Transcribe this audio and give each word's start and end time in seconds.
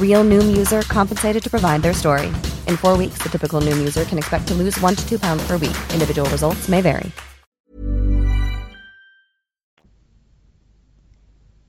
Real 0.00 0.22
Noom 0.22 0.56
user 0.56 0.82
compensated 0.82 1.42
to 1.42 1.50
provide 1.50 1.82
their 1.82 1.92
story. 1.92 2.28
In 2.70 2.76
four 2.76 2.96
weeks, 2.96 3.18
the 3.22 3.28
typical 3.28 3.60
Noom 3.60 3.78
user 3.78 4.04
can 4.04 4.18
expect 4.18 4.46
to 4.48 4.54
lose 4.54 4.80
one 4.80 4.94
to 4.94 5.08
two 5.08 5.18
pounds 5.18 5.42
per 5.48 5.56
week. 5.56 5.76
Individual 5.92 6.28
results 6.30 6.68
may 6.68 6.80
vary. 6.80 7.10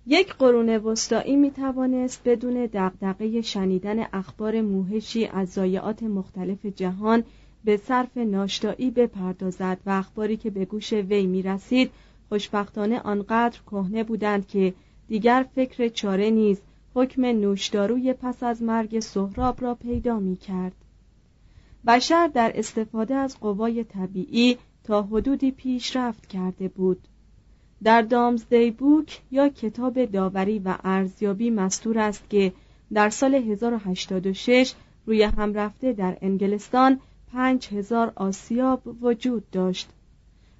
یک 0.06 0.34
قرون 0.34 0.70
وسطایی 0.70 1.36
می 1.36 1.52
توانست 1.52 2.22
بدون 2.26 2.70
دغدغه 2.74 3.42
شنیدن 3.42 4.06
اخبار 4.14 4.62
موهشی 4.62 5.26
از 5.26 5.50
ضایعات 5.50 6.04
مختلف 6.04 6.66
جهان 6.66 7.24
به 7.64 7.78
صرف 7.78 8.18
ناشتایی 8.18 8.92
بپردازد 8.92 9.78
و 9.86 9.90
اخباری 9.90 10.38
که 10.38 10.50
به 10.50 10.66
گوش 10.66 10.94
وی 10.94 11.26
می 11.26 11.42
رسید 11.42 11.92
خوشبختانه 12.30 13.00
آنقدر 13.00 13.60
کهنه 13.72 14.04
بودند 14.04 14.48
که 14.48 14.74
دیگر 15.08 15.46
فکر 15.56 15.88
چاره 15.88 16.30
نیز 16.30 16.62
حکم 16.94 17.26
نوشداروی 17.26 18.14
پس 18.14 18.44
از 18.44 18.64
مرگ 18.64 19.00
سهراب 19.00 19.62
را 19.62 19.76
پیدا 19.76 20.20
می 20.20 20.38
کرد. 20.38 20.76
بشر 21.88 22.28
در 22.28 22.52
استفاده 22.56 23.16
از 23.16 23.40
قوای 23.40 23.84
طبیعی 23.84 24.58
تا 24.84 25.02
حدودی 25.04 25.52
پیشرفت 25.52 26.26
کرده 26.28 26.68
بود. 26.68 27.08
در 27.84 28.02
دامزدی 28.02 28.72
بوک 28.72 29.22
یا 29.32 29.50
کتاب 29.50 30.06
داوری 30.06 30.60
و 30.60 30.78
ارزیابی 30.84 31.50
مستور 31.50 32.00
است 32.00 32.30
که 32.30 32.54
در 32.94 33.10
سال 33.10 33.36
1086 33.36 34.74
روی 35.06 35.24
هم 35.24 35.54
رفته 35.54 35.94
در 35.94 36.18
انگلستان 36.22 37.00
پنج 37.34 37.68
هزار 37.68 38.14
آسیاب 38.16 38.82
وجود 39.02 39.50
داشت 39.50 39.90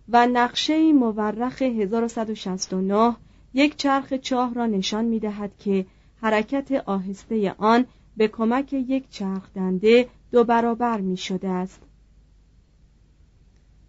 و 0.10 0.28
نقشه 0.28 0.94
مورخ 0.94 1.62
1169 1.62 3.16
یک 3.54 3.76
چرخ 3.76 4.14
چاه 4.14 4.54
را 4.54 4.66
نشان 4.66 5.06
می 5.06 5.20
دهد 5.20 5.52
که 5.60 5.86
حرکت 6.22 6.72
آهسته 6.72 7.56
آن 7.58 7.86
به 8.18 8.28
کمک 8.28 8.74
یک 8.74 9.10
چرخ 9.10 9.54
دنده 9.56 10.08
دو 10.32 10.44
برابر 10.44 11.02
می 11.02 11.18
شده 11.18 11.48
است. 11.48 11.82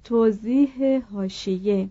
توضیح 0.05 1.03
هاشیه 1.13 1.89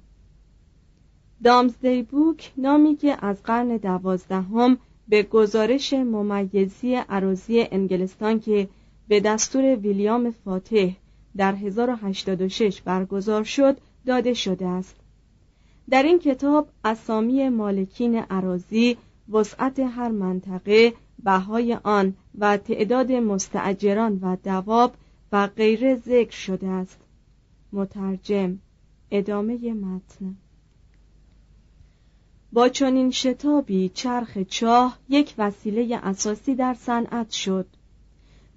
دامزدی 1.43 2.03
بوک 2.03 2.51
نامی 2.57 2.95
که 2.95 3.25
از 3.25 3.43
قرن 3.43 3.77
دوازدهم 3.77 4.77
به 5.07 5.23
گزارش 5.23 5.93
ممیزی 5.93 6.95
عراضی 6.95 7.67
انگلستان 7.71 8.39
که 8.39 8.67
به 9.07 9.19
دستور 9.19 9.75
ویلیام 9.75 10.31
فاتح 10.31 10.91
در 11.37 11.55
1086 11.55 12.81
برگزار 12.81 13.43
شد 13.43 13.77
داده 14.05 14.33
شده 14.33 14.67
است. 14.67 14.95
در 15.89 16.03
این 16.03 16.19
کتاب 16.19 16.67
اسامی 16.83 17.49
مالکین 17.49 18.15
عراضی 18.15 18.97
وسعت 19.29 19.79
هر 19.79 20.09
منطقه 20.09 20.93
بهای 21.23 21.73
آن 21.83 22.15
و 22.37 22.57
تعداد 22.57 23.11
مستعجران 23.11 24.19
و 24.21 24.35
دواب 24.43 24.93
و 25.31 25.47
غیره 25.47 25.95
ذکر 25.95 26.37
شده 26.37 26.67
است. 26.67 26.99
مترجم 27.73 28.59
ادامه 29.11 29.73
متن. 29.73 30.35
با 32.53 32.69
چنین 32.69 33.11
شتابی 33.11 33.89
چرخ 33.89 34.37
چاه 34.37 34.97
یک 35.09 35.33
وسیله 35.37 35.99
اساسی 36.03 36.55
در 36.55 36.73
صنعت 36.73 37.31
شد. 37.31 37.67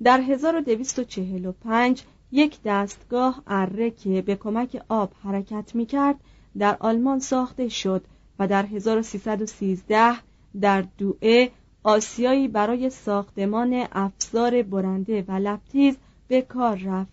در 0.03 0.21
1245 0.21 2.03
یک 2.33 2.59
دستگاه 2.65 3.43
اره 3.47 3.91
که 3.91 4.23
به 4.23 4.37
کمک 4.37 4.83
آب 4.89 5.13
حرکت 5.23 5.75
می 5.75 5.87
کرد 5.87 6.17
در 6.59 6.77
آلمان 6.81 7.19
ساخته 7.19 7.69
شد 7.69 8.05
و 8.39 8.49
در 8.49 8.67
1313 8.67 10.15
در 10.61 10.85
دوئه 10.99 11.51
آسیایی 11.83 12.49
برای 12.49 12.91
ساختمان 12.91 13.87
افزار 13.93 14.63
برنده 14.63 15.25
و 15.29 15.33
لپتیز 15.33 15.97
به 16.29 16.43
کار 16.43 16.77
رفت. 16.77 17.13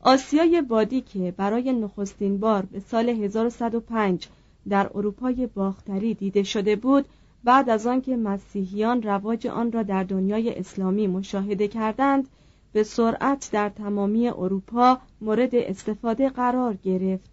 آسیای 0.00 0.62
بادی 0.62 1.00
که 1.00 1.34
برای 1.36 1.72
نخستین 1.72 2.38
بار 2.38 2.66
به 2.66 2.80
سال 2.80 3.08
1105 3.08 4.28
در 4.68 4.90
اروپای 4.94 5.46
باختری 5.46 6.14
دیده 6.14 6.42
شده 6.42 6.76
بود 6.76 7.04
بعد 7.44 7.70
از 7.70 7.86
آنکه 7.86 8.16
مسیحیان 8.16 9.02
رواج 9.02 9.46
آن 9.46 9.72
را 9.72 9.82
در 9.82 10.02
دنیای 10.02 10.58
اسلامی 10.58 11.06
مشاهده 11.06 11.68
کردند 11.68 12.28
به 12.72 12.82
سرعت 12.82 13.48
در 13.52 13.68
تمامی 13.68 14.28
اروپا 14.28 14.98
مورد 15.20 15.54
استفاده 15.54 16.28
قرار 16.28 16.74
گرفت. 16.74 17.30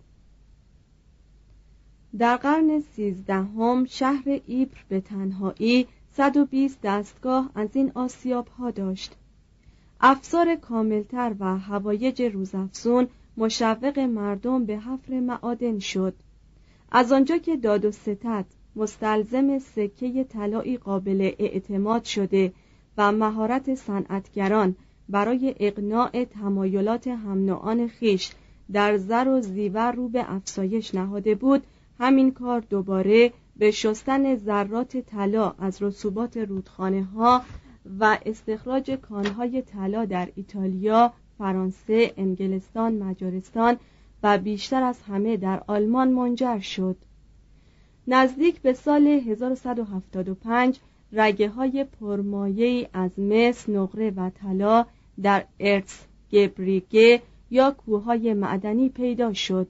در 2.19 2.37
قرن 2.37 2.79
سیزدهم 2.79 3.85
شهر 3.85 4.41
ایپر 4.47 4.77
به 4.89 5.01
تنهایی 5.01 5.87
120 6.17 6.79
دستگاه 6.83 7.49
از 7.55 7.69
این 7.73 7.91
آسیاب 7.95 8.47
ها 8.47 8.71
داشت. 8.71 9.15
افسار 10.01 10.55
کاملتر 10.55 11.35
و 11.39 11.57
هوایج 11.57 12.21
روزافزون 12.21 13.07
مشوق 13.37 13.99
مردم 13.99 14.65
به 14.65 14.77
حفر 14.77 15.19
معادن 15.19 15.79
شد. 15.79 16.13
از 16.91 17.11
آنجا 17.11 17.37
که 17.37 17.57
داد 17.57 17.85
و 17.85 17.91
ستد 17.91 18.45
مستلزم 18.75 19.59
سکه 19.59 20.23
طلایی 20.23 20.77
قابل 20.77 21.31
اعتماد 21.39 22.03
شده 22.03 22.53
و 22.97 23.11
مهارت 23.11 23.75
صنعتگران 23.75 24.75
برای 25.09 25.55
اقناع 25.59 26.23
تمایلات 26.23 27.07
همنوعان 27.07 27.87
خیش 27.87 28.31
در 28.71 28.97
زر 28.97 29.27
و 29.27 29.41
زیور 29.41 29.91
رو 29.91 30.09
به 30.09 30.33
افسایش 30.33 30.95
نهاده 30.95 31.35
بود 31.35 31.63
همین 31.99 32.31
کار 32.31 32.59
دوباره 32.59 33.33
به 33.57 33.71
شستن 33.71 34.35
ذرات 34.35 34.97
طلا 34.97 35.55
از 35.59 35.81
رسوبات 35.81 36.37
رودخانه 36.37 37.03
ها 37.03 37.41
و 37.99 38.17
استخراج 38.25 38.91
کانهای 38.91 39.61
طلا 39.61 40.05
در 40.05 40.29
ایتالیا، 40.35 41.13
فرانسه، 41.37 42.13
انگلستان، 42.17 42.93
مجارستان 42.93 43.77
و 44.23 44.37
بیشتر 44.37 44.83
از 44.83 45.01
همه 45.01 45.37
در 45.37 45.63
آلمان 45.67 46.11
منجر 46.11 46.59
شد. 46.59 46.97
نزدیک 48.07 48.61
به 48.61 48.73
سال 48.73 49.07
1175 49.07 50.79
رگه 51.11 51.49
های 51.49 51.83
پرمایه 51.83 52.89
از 52.93 53.19
مس، 53.19 53.69
نقره 53.69 54.09
و 54.09 54.29
طلا 54.29 54.85
در 55.21 55.45
ارتس 55.59 56.05
گبریگه 56.31 57.21
یا 57.51 57.71
کوههای 57.71 58.33
معدنی 58.33 58.89
پیدا 58.89 59.33
شد. 59.33 59.67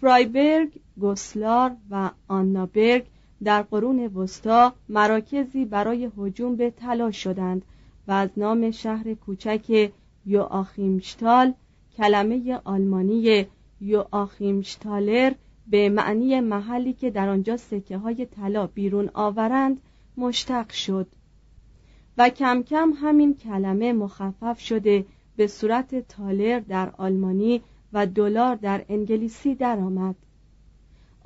فرایبرگ، 0.00 0.80
گوسلار 1.00 1.76
و 1.90 2.10
آننابرگ 2.28 3.04
در 3.44 3.62
قرون 3.62 4.06
وسطا 4.06 4.74
مراکزی 4.88 5.64
برای 5.64 6.10
هجوم 6.18 6.56
به 6.56 6.70
طلا 6.70 7.10
شدند 7.10 7.62
و 8.08 8.12
از 8.12 8.30
نام 8.36 8.70
شهر 8.70 9.14
کوچک 9.14 9.90
یوآخیمشتال 10.26 11.54
کلمه 11.96 12.60
آلمانی 12.64 13.46
یوآخیمشتالر 13.80 15.34
به 15.66 15.88
معنی 15.88 16.40
محلی 16.40 16.92
که 16.92 17.10
در 17.10 17.28
آنجا 17.28 17.56
سکه 17.56 17.98
های 17.98 18.26
طلا 18.26 18.66
بیرون 18.66 19.10
آورند 19.14 19.80
مشتق 20.16 20.70
شد 20.70 21.06
و 22.18 22.28
کم 22.28 22.62
کم 22.62 22.92
همین 23.02 23.34
کلمه 23.34 23.92
مخفف 23.92 24.60
شده 24.60 25.04
به 25.36 25.46
صورت 25.46 26.08
تالر 26.08 26.60
در 26.60 26.90
آلمانی 26.98 27.62
و 27.92 28.06
دلار 28.06 28.54
در 28.56 28.84
انگلیسی 28.88 29.54
درآمد. 29.54 30.16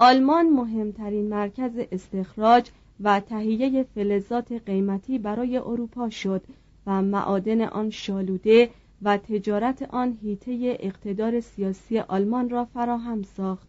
آلمان 0.03 0.51
مهمترین 0.51 1.29
مرکز 1.29 1.73
استخراج 1.93 2.71
و 3.01 3.21
تهیه 3.21 3.83
فلزات 3.83 4.53
قیمتی 4.53 5.19
برای 5.19 5.57
اروپا 5.57 6.11
شد 6.11 6.43
و 6.87 7.03
معادن 7.03 7.61
آن 7.61 7.91
شالوده 7.91 8.71
و 9.03 9.17
تجارت 9.17 9.83
آن 9.83 10.19
هیته 10.23 10.77
اقتدار 10.81 11.41
سیاسی 11.41 11.99
آلمان 11.99 12.51
را 12.51 12.65
فراهم 12.65 13.23
ساخت. 13.23 13.69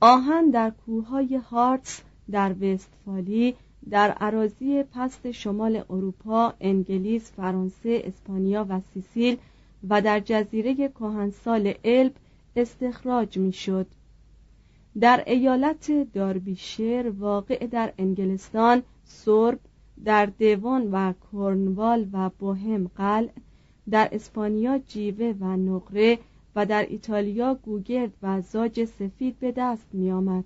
آهن 0.00 0.50
در 0.50 0.72
کوههای 0.86 1.36
هارتس 1.36 2.00
در 2.30 2.54
وستفالی 2.60 3.54
در 3.90 4.10
عراضی 4.10 4.82
پست 4.82 5.30
شمال 5.30 5.82
اروپا، 5.90 6.54
انگلیس، 6.60 7.32
فرانسه، 7.32 8.02
اسپانیا 8.04 8.66
و 8.68 8.80
سیسیل 8.94 9.36
و 9.88 10.02
در 10.02 10.20
جزیره 10.20 10.88
کهنسال 10.88 11.74
الب 11.84 12.12
استخراج 12.56 13.38
می‌شد. 13.38 13.86
در 15.00 15.22
ایالت 15.26 16.12
داربیشر 16.12 17.12
واقع 17.18 17.66
در 17.66 17.92
انگلستان 17.98 18.82
سرب 19.04 19.58
در 20.04 20.26
دیوان 20.26 20.90
و 20.92 21.12
کرنوال 21.32 22.06
و 22.12 22.30
بوهم 22.38 22.90
قلع 22.96 23.30
در 23.90 24.08
اسپانیا 24.12 24.78
جیوه 24.78 25.34
و 25.40 25.56
نقره 25.56 26.18
و 26.56 26.66
در 26.66 26.86
ایتالیا 26.88 27.54
گوگرد 27.54 28.12
و 28.22 28.40
زاج 28.40 28.84
سفید 28.84 29.38
به 29.38 29.52
دست 29.52 29.86
می 29.92 30.10
آمد. 30.10 30.44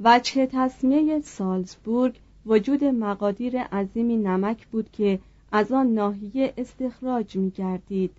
وجه 0.00 0.46
تصمیه 0.46 1.20
سالزبورگ 1.20 2.20
وجود 2.46 2.84
مقادیر 2.84 3.62
عظیمی 3.62 4.16
نمک 4.16 4.66
بود 4.66 4.90
که 4.90 5.18
از 5.52 5.72
آن 5.72 5.94
ناحیه 5.94 6.54
استخراج 6.56 7.36
می 7.36 7.50
گردید. 7.50 8.10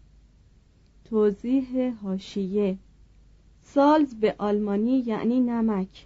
توضیح 1.09 1.94
هاشیه 2.03 2.77
سالز 3.73 4.15
به 4.15 4.35
آلمانی 4.37 5.03
یعنی 5.05 5.39
نمک. 5.39 6.05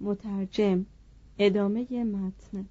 مترجم. 0.00 0.86
ادامه 1.38 2.04
متن. 2.04 2.66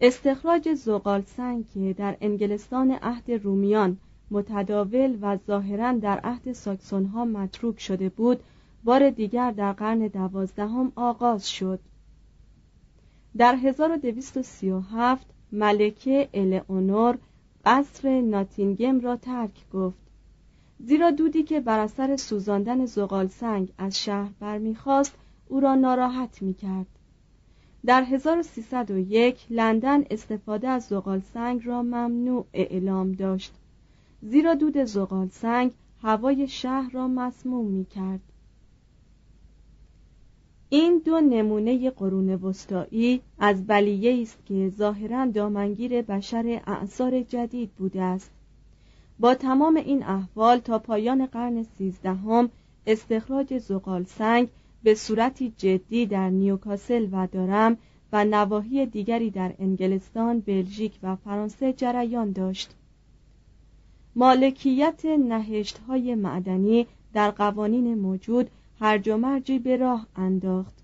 استخراج 0.00 0.74
زغال 0.74 1.22
سنگ 1.22 1.64
که 1.74 1.92
در 1.92 2.16
انگلستان 2.20 2.90
عهد 2.90 3.30
رومیان 3.30 3.96
متداول 4.30 5.18
و 5.20 5.38
ظاهرا 5.46 5.92
در 5.92 6.20
عهد 6.24 6.52
ساکسون 6.52 7.04
ها 7.06 7.24
متروک 7.24 7.80
شده 7.80 8.08
بود 8.08 8.40
بار 8.84 9.10
دیگر 9.10 9.50
در 9.50 9.72
قرن 9.72 10.06
دوازدهم 10.06 10.92
آغاز 10.96 11.50
شد. 11.50 11.80
در 13.36 13.54
1237 13.54 15.26
ملکه 15.52 16.28
الئونور 16.34 17.18
قصر 17.64 18.20
ناتینگم 18.20 19.00
را 19.00 19.16
ترک 19.16 19.70
گفت. 19.72 20.05
زیرا 20.80 21.10
دودی 21.10 21.42
که 21.42 21.60
بر 21.60 21.78
اثر 21.78 22.16
سوزاندن 22.16 22.86
زغال 22.86 23.26
سنگ 23.26 23.68
از 23.78 23.98
شهر 23.98 24.30
برمیخواست 24.40 25.14
او 25.48 25.60
را 25.60 25.74
ناراحت 25.74 26.42
می‌کرد. 26.42 26.86
در 27.86 28.02
1301 28.02 29.46
لندن 29.50 30.04
استفاده 30.10 30.68
از 30.68 30.84
زغال 30.84 31.20
سنگ 31.34 31.60
را 31.64 31.82
ممنوع 31.82 32.46
اعلام 32.52 33.12
داشت. 33.12 33.52
زیرا 34.22 34.54
دود 34.54 34.84
زغال 34.84 35.28
سنگ 35.28 35.72
هوای 36.02 36.48
شهر 36.48 36.90
را 36.90 37.08
مسموم 37.08 37.66
می 37.66 37.84
کرد. 37.84 38.20
این 40.68 41.02
دو 41.04 41.20
نمونه 41.20 41.90
قرون 41.90 42.34
وسطایی 42.34 43.20
از 43.38 43.66
بلیه 43.66 44.22
است 44.22 44.38
که 44.46 44.72
ظاهرا 44.78 45.26
دامنگیر 45.26 46.02
بشر 46.02 46.62
اعثار 46.66 47.22
جدید 47.22 47.70
بوده 47.70 48.02
است. 48.02 48.30
با 49.20 49.34
تمام 49.34 49.76
این 49.76 50.02
احوال 50.02 50.58
تا 50.58 50.78
پایان 50.78 51.26
قرن 51.26 51.62
سیزدهم 51.62 52.50
استخراج 52.86 53.58
زغال 53.58 54.04
سنگ 54.04 54.48
به 54.82 54.94
صورتی 54.94 55.52
جدی 55.56 56.06
در 56.06 56.30
نیوکاسل 56.30 57.08
و 57.12 57.26
دارم 57.26 57.76
و 58.12 58.24
نواحی 58.24 58.86
دیگری 58.86 59.30
در 59.30 59.54
انگلستان، 59.58 60.40
بلژیک 60.40 60.98
و 61.02 61.16
فرانسه 61.16 61.72
جریان 61.72 62.32
داشت. 62.32 62.70
مالکیت 64.16 65.04
نهشت 65.04 65.78
های 65.78 66.14
معدنی 66.14 66.86
در 67.12 67.30
قوانین 67.30 67.94
موجود 67.94 68.50
هرج 68.80 69.08
و 69.08 69.16
مرجی 69.16 69.58
به 69.58 69.76
راه 69.76 70.06
انداخت 70.16 70.74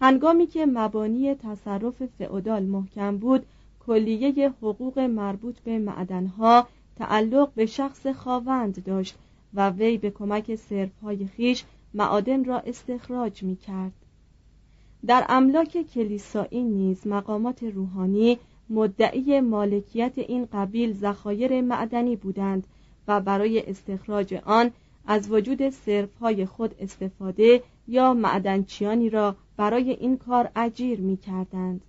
هنگامی 0.00 0.46
که 0.46 0.66
مبانی 0.66 1.34
تصرف 1.34 2.06
فئودال 2.06 2.62
محکم 2.62 3.16
بود 3.16 3.46
کلیه 3.86 4.48
حقوق 4.48 4.98
مربوط 4.98 5.58
به 5.58 5.78
معدنها 5.78 6.66
تعلق 6.96 7.52
به 7.54 7.66
شخص 7.66 8.06
خاوند 8.06 8.84
داشت 8.84 9.14
و 9.54 9.70
وی 9.70 9.98
به 9.98 10.10
کمک 10.10 10.58
های 11.02 11.26
خیش 11.26 11.64
معادن 11.94 12.44
را 12.44 12.58
استخراج 12.58 13.42
می 13.42 13.56
کرد. 13.56 13.92
در 15.06 15.26
املاک 15.28 15.82
کلیسایی 15.94 16.62
نیز 16.62 17.06
مقامات 17.06 17.62
روحانی 17.62 18.38
مدعی 18.70 19.40
مالکیت 19.40 20.12
این 20.16 20.48
قبیل 20.52 20.92
ذخایر 20.92 21.60
معدنی 21.60 22.16
بودند 22.16 22.66
و 23.08 23.20
برای 23.20 23.70
استخراج 23.70 24.34
آن 24.34 24.70
از 25.06 25.30
وجود 25.30 25.62
های 26.20 26.46
خود 26.46 26.74
استفاده 26.80 27.62
یا 27.88 28.14
معدنچیانی 28.14 29.10
را 29.10 29.36
برای 29.56 29.90
این 29.90 30.18
کار 30.18 30.50
اجیر 30.56 31.00
می 31.00 31.16
کردند. 31.16 31.80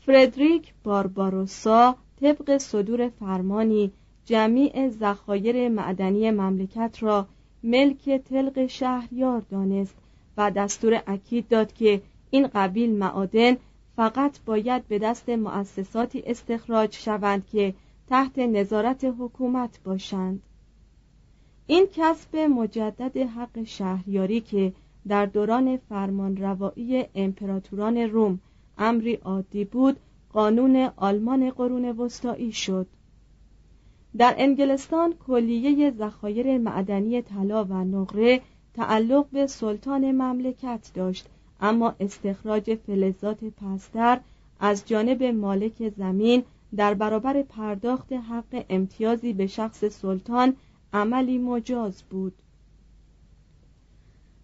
فردریک 0.00 0.74
بارباروسا 0.84 1.96
طبق 2.22 2.58
صدور 2.58 3.08
فرمانی 3.08 3.92
جمیع 4.24 4.88
ذخایر 4.88 5.68
معدنی 5.68 6.30
مملکت 6.30 6.96
را 7.00 7.26
ملک 7.62 8.10
تلق 8.10 8.66
شهریار 8.66 9.40
دانست 9.50 9.94
و 10.36 10.50
دستور 10.50 11.02
اکید 11.06 11.48
داد 11.48 11.72
که 11.72 12.02
این 12.30 12.46
قبیل 12.46 12.90
معادن 12.98 13.56
فقط 13.96 14.38
باید 14.46 14.88
به 14.88 14.98
دست 14.98 15.28
مؤسساتی 15.28 16.22
استخراج 16.26 16.94
شوند 16.94 17.46
که 17.46 17.74
تحت 18.08 18.38
نظارت 18.38 19.04
حکومت 19.18 19.80
باشند. 19.84 20.42
این 21.66 21.86
کسب 21.94 22.36
مجدد 22.36 23.16
حق 23.16 23.64
شهریاری 23.64 24.40
که 24.40 24.72
در 25.08 25.26
دوران 25.26 25.76
فرمان 25.76 26.36
روایی 26.36 27.04
امپراتوران 27.14 27.96
روم 27.96 28.40
امری 28.78 29.14
عادی 29.14 29.64
بود 29.64 29.96
قانون 30.32 30.90
آلمان 30.96 31.50
قرون 31.50 31.84
وسطایی 31.84 32.52
شد. 32.52 32.86
در 34.18 34.34
انگلستان 34.38 35.14
کلیه 35.26 35.90
ذخایر 35.90 36.58
معدنی 36.58 37.22
طلا 37.22 37.64
و 37.64 37.72
نقره 37.72 38.40
تعلق 38.74 39.26
به 39.32 39.46
سلطان 39.46 40.12
مملکت 40.12 40.90
داشت 40.94 41.26
اما 41.60 41.94
استخراج 42.00 42.74
فلزات 42.74 43.44
پستر 43.44 44.20
از 44.60 44.88
جانب 44.88 45.22
مالک 45.22 45.88
زمین 45.88 46.42
در 46.76 46.94
برابر 46.94 47.42
پرداخت 47.42 48.12
حق 48.12 48.64
امتیازی 48.70 49.32
به 49.32 49.46
شخص 49.46 49.84
سلطان 49.84 50.56
عملی 50.92 51.38
مجاز 51.38 52.02
بود. 52.10 52.32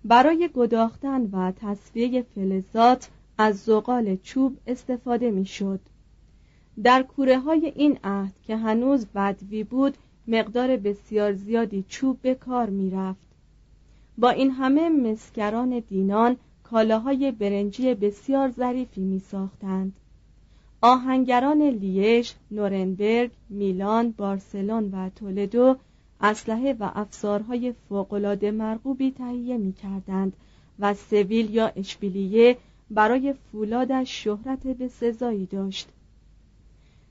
برای 0.05 0.51
گداختن 0.55 1.23
و 1.33 1.53
تصفیه 1.53 2.23
فلزات 2.23 3.09
از 3.39 3.59
زغال 3.59 4.17
چوب 4.17 4.57
استفاده 4.67 5.31
می‌شد. 5.31 5.81
در 6.83 7.03
کوره 7.03 7.39
های 7.39 7.73
این 7.77 7.99
عهد 8.05 8.35
که 8.47 8.57
هنوز 8.57 9.07
بدوی 9.07 9.65
بود 9.65 9.95
مقدار 10.29 10.77
بسیار 10.77 11.33
زیادی 11.33 11.85
چوب 11.89 12.23
به 12.23 12.35
کار 12.35 12.71
می 12.71 12.91
رفت. 12.91 13.29
با 14.19 14.31
این 14.31 14.51
همه 14.51 14.89
مسکران 14.89 15.79
دینان 15.79 16.37
کالاهای 16.63 17.33
برنجی 17.33 17.95
بسیار 17.95 18.51
ظریفی 18.51 19.01
می 19.01 19.19
ساختند. 19.19 19.93
آهنگران 20.81 21.63
لیش، 21.63 22.35
نورنبرگ، 22.51 23.31
میلان، 23.49 24.11
بارسلون 24.11 24.91
و 24.91 25.11
تولدو 25.11 25.77
اسلحه 26.21 26.73
و 26.73 26.91
افزارهای 26.95 27.75
فوقالعاده 27.89 28.51
مرغوبی 28.51 29.11
تهیه 29.11 29.57
می 29.57 29.73
کردند 29.73 30.33
و 30.79 30.95
سویل 30.95 31.55
یا 31.55 31.73
اشبیلیه 31.77 32.57
برای 32.91 33.33
فولادش 33.33 34.25
شهرت 34.25 34.67
به 34.67 34.89
سزایی 34.89 35.47
داشت. 35.47 35.89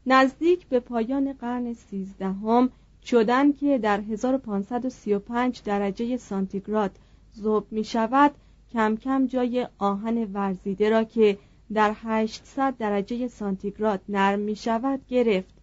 نزدیک 0.06 0.68
به 0.68 0.80
پایان 0.80 1.34
قرن 1.34 1.74
سیزدهم 1.74 2.70
شدن 3.04 3.52
که 3.52 3.78
در 3.78 4.00
1535 4.00 5.62
درجه 5.66 6.18
سانتیگراد 6.18 6.92
ذوب 7.38 7.68
می 7.72 7.84
شود 7.84 8.32
کم 8.74 8.96
کم 8.96 9.28
جای 9.28 9.68
آهن 9.78 10.24
ورزیده 10.34 10.90
را 10.90 11.04
که 11.04 11.38
در 11.74 11.94
800 12.04 12.78
درجه 12.78 13.28
سانتیگراد 13.28 14.02
نرم 14.10 14.40
می 14.40 14.56
شود 14.56 15.00
گرفت. 15.10 15.54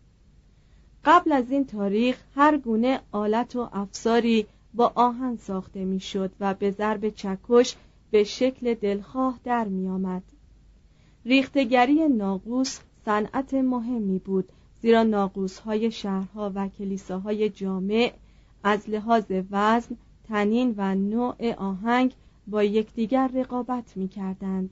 قبل 1.05 1.33
از 1.33 1.51
این 1.51 1.67
تاریخ 1.67 2.23
هر 2.35 2.57
گونه 2.57 3.01
آلت 3.13 3.57
و 3.57 3.69
افساری 3.73 4.47
با 4.75 4.93
آهن 4.95 5.37
ساخته 5.37 5.85
می 5.85 6.01
شد 6.01 6.31
و 6.41 6.55
به 6.55 6.71
ضرب 6.71 7.09
چکش 7.09 7.77
به 8.15 8.25
شکل 8.25 8.75
دلخواه 8.75 9.41
در 9.45 9.69
می 9.69 9.89
آمد. 9.89 10.23
ریختگری 11.25 12.09
ناقوس 12.09 12.81
صنعت 13.05 13.55
مهمی 13.55 14.19
بود 14.19 14.49
زیرا 14.83 15.03
ناقوس 15.03 15.59
های 15.59 15.91
شهرها 15.91 16.53
و 16.55 16.69
کلیساهای 16.69 17.51
جامع 17.51 18.13
از 18.65 18.91
لحاظ 18.91 19.25
وزن، 19.51 19.97
تنین 20.29 20.75
و 20.77 20.95
نوع 20.95 21.53
آهنگ 21.53 22.15
با 22.47 22.63
یکدیگر 22.63 23.31
رقابت 23.35 23.97
می 23.97 24.09
کردند. 24.09 24.71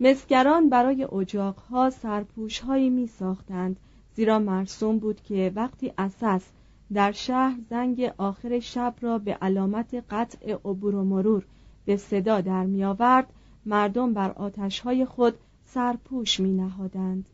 مسگران 0.00 0.68
برای 0.68 1.04
اجاقها 1.04 1.90
سرپوشهایی 1.90 2.90
می 2.90 3.06
ساختند 3.06 3.76
زیرا 4.14 4.38
مرسوم 4.38 4.98
بود 4.98 5.20
که 5.20 5.52
وقتی 5.54 5.92
اساس 5.98 6.44
در 6.92 7.12
شهر 7.12 7.56
زنگ 7.70 8.12
آخر 8.18 8.60
شب 8.60 8.94
را 9.00 9.18
به 9.18 9.34
علامت 9.34 10.04
قطع 10.10 10.52
عبور 10.52 10.94
و 10.94 11.04
مرور 11.04 11.46
به 11.86 11.96
صدا 11.96 12.40
در 12.40 12.64
می 12.64 12.84
آورد 12.84 13.32
مردم 13.66 14.14
بر 14.14 14.30
آتشهای 14.30 15.04
خود 15.04 15.34
سرپوش 15.64 16.40
می 16.40 16.52
نهادند. 16.52 17.26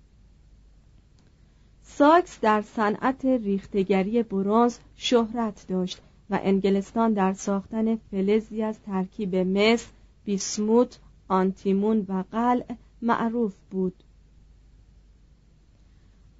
ساکس 1.82 2.40
در 2.40 2.62
صنعت 2.62 3.24
ریختگری 3.24 4.22
برونز 4.22 4.78
شهرت 4.96 5.66
داشت 5.68 6.00
و 6.30 6.40
انگلستان 6.42 7.12
در 7.12 7.32
ساختن 7.32 7.96
فلزی 7.96 8.62
از 8.62 8.80
ترکیب 8.80 9.36
مس، 9.36 9.86
بیسموت، 10.24 10.98
آنتیمون 11.28 12.06
و 12.08 12.24
قلع 12.32 12.64
معروف 13.02 13.54
بود. 13.70 13.94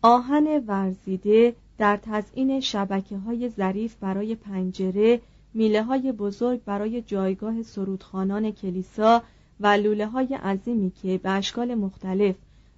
آهن 0.02 0.64
ورزیده 0.66 1.54
در 1.78 1.96
تزئین 1.96 2.60
شبکه 2.60 3.16
های 3.16 3.48
ظریف 3.48 3.96
برای 3.96 4.34
پنجره 4.34 5.20
میله 5.54 5.82
های 5.82 6.12
بزرگ 6.12 6.64
برای 6.64 7.02
جایگاه 7.02 7.62
سرودخانان 7.62 8.50
کلیسا 8.50 9.22
و 9.60 9.66
لوله 9.66 10.06
های 10.06 10.34
عظیمی 10.34 10.90
که 10.90 11.18
به 11.18 11.30
اشکال 11.30 11.74
مختلف 11.74 12.36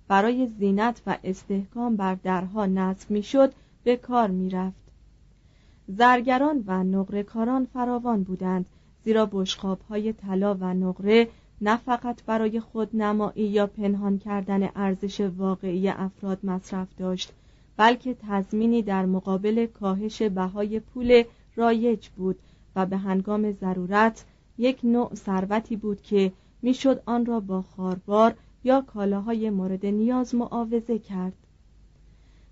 برای 0.08 0.46
زینت 0.46 1.02
و 1.06 1.18
استحکام 1.24 1.96
بر 1.96 2.14
درها 2.14 2.66
نصب 2.66 3.10
می‌شد 3.10 3.52
به 3.84 3.96
کار 3.96 4.30
می‌رفت. 4.30 4.84
زرگران 5.88 6.64
و 6.66 6.84
نقرهکاران 6.84 7.64
فراوان 7.64 8.22
بودند 8.22 8.66
زیرا 9.04 9.26
بشقاب 9.32 9.80
های 9.90 10.12
طلا 10.12 10.54
و 10.54 10.74
نقره 10.74 11.28
نه 11.60 11.76
فقط 11.76 12.22
برای 12.22 12.60
خود 12.60 12.96
نمایی 12.96 13.46
یا 13.46 13.66
پنهان 13.66 14.18
کردن 14.18 14.68
ارزش 14.76 15.20
واقعی 15.20 15.88
افراد 15.88 16.38
مصرف 16.42 16.88
داشت 16.98 17.32
بلکه 17.76 18.16
تضمینی 18.28 18.82
در 18.82 19.06
مقابل 19.06 19.66
کاهش 19.66 20.22
بهای 20.22 20.80
پول 20.80 21.24
رایج 21.56 22.08
بود 22.08 22.38
و 22.76 22.86
به 22.86 22.96
هنگام 22.96 23.52
ضرورت 23.52 24.24
یک 24.58 24.80
نوع 24.84 25.14
ثروتی 25.14 25.76
بود 25.76 26.02
که 26.02 26.32
می‌شد 26.62 27.02
آن 27.06 27.26
را 27.26 27.40
با 27.40 27.62
خاربار 27.62 28.34
یا 28.64 28.80
کالاهای 28.80 29.50
مورد 29.50 29.86
نیاز 29.86 30.34
معاوضه 30.34 30.98
کرد. 30.98 31.32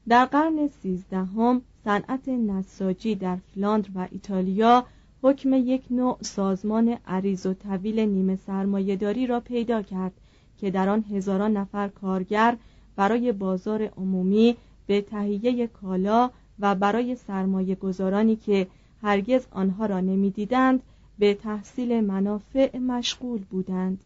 در 0.08 0.24
قرن 0.24 0.68
سیزدهم 0.68 1.62
صنعت 1.84 2.28
نساجی 2.28 3.14
در 3.14 3.36
فلاندر 3.36 3.88
و 3.94 4.08
ایتالیا 4.10 4.86
حکم 5.22 5.54
یک 5.54 5.82
نوع 5.90 6.18
سازمان 6.20 6.96
عریض 7.06 7.46
و 7.46 7.54
طویل 7.54 8.00
نیمه 8.00 8.36
سرمایهداری 8.36 9.26
را 9.26 9.40
پیدا 9.40 9.82
کرد 9.82 10.12
که 10.58 10.70
در 10.70 10.88
آن 10.88 11.04
هزاران 11.10 11.56
نفر 11.56 11.88
کارگر 11.88 12.56
برای 12.96 13.32
بازار 13.32 13.82
عمومی 13.82 14.56
به 14.86 15.00
تهیه 15.00 15.66
کالا 15.66 16.30
و 16.60 16.74
برای 16.74 17.16
سرمایه 17.16 17.74
گذارانی 17.74 18.36
که 18.36 18.66
هرگز 19.02 19.46
آنها 19.50 19.86
را 19.86 20.00
نمی‌دیدند 20.00 20.82
به 21.18 21.34
تحصیل 21.34 22.00
منافع 22.00 22.78
مشغول 22.78 23.44
بودند. 23.50 24.04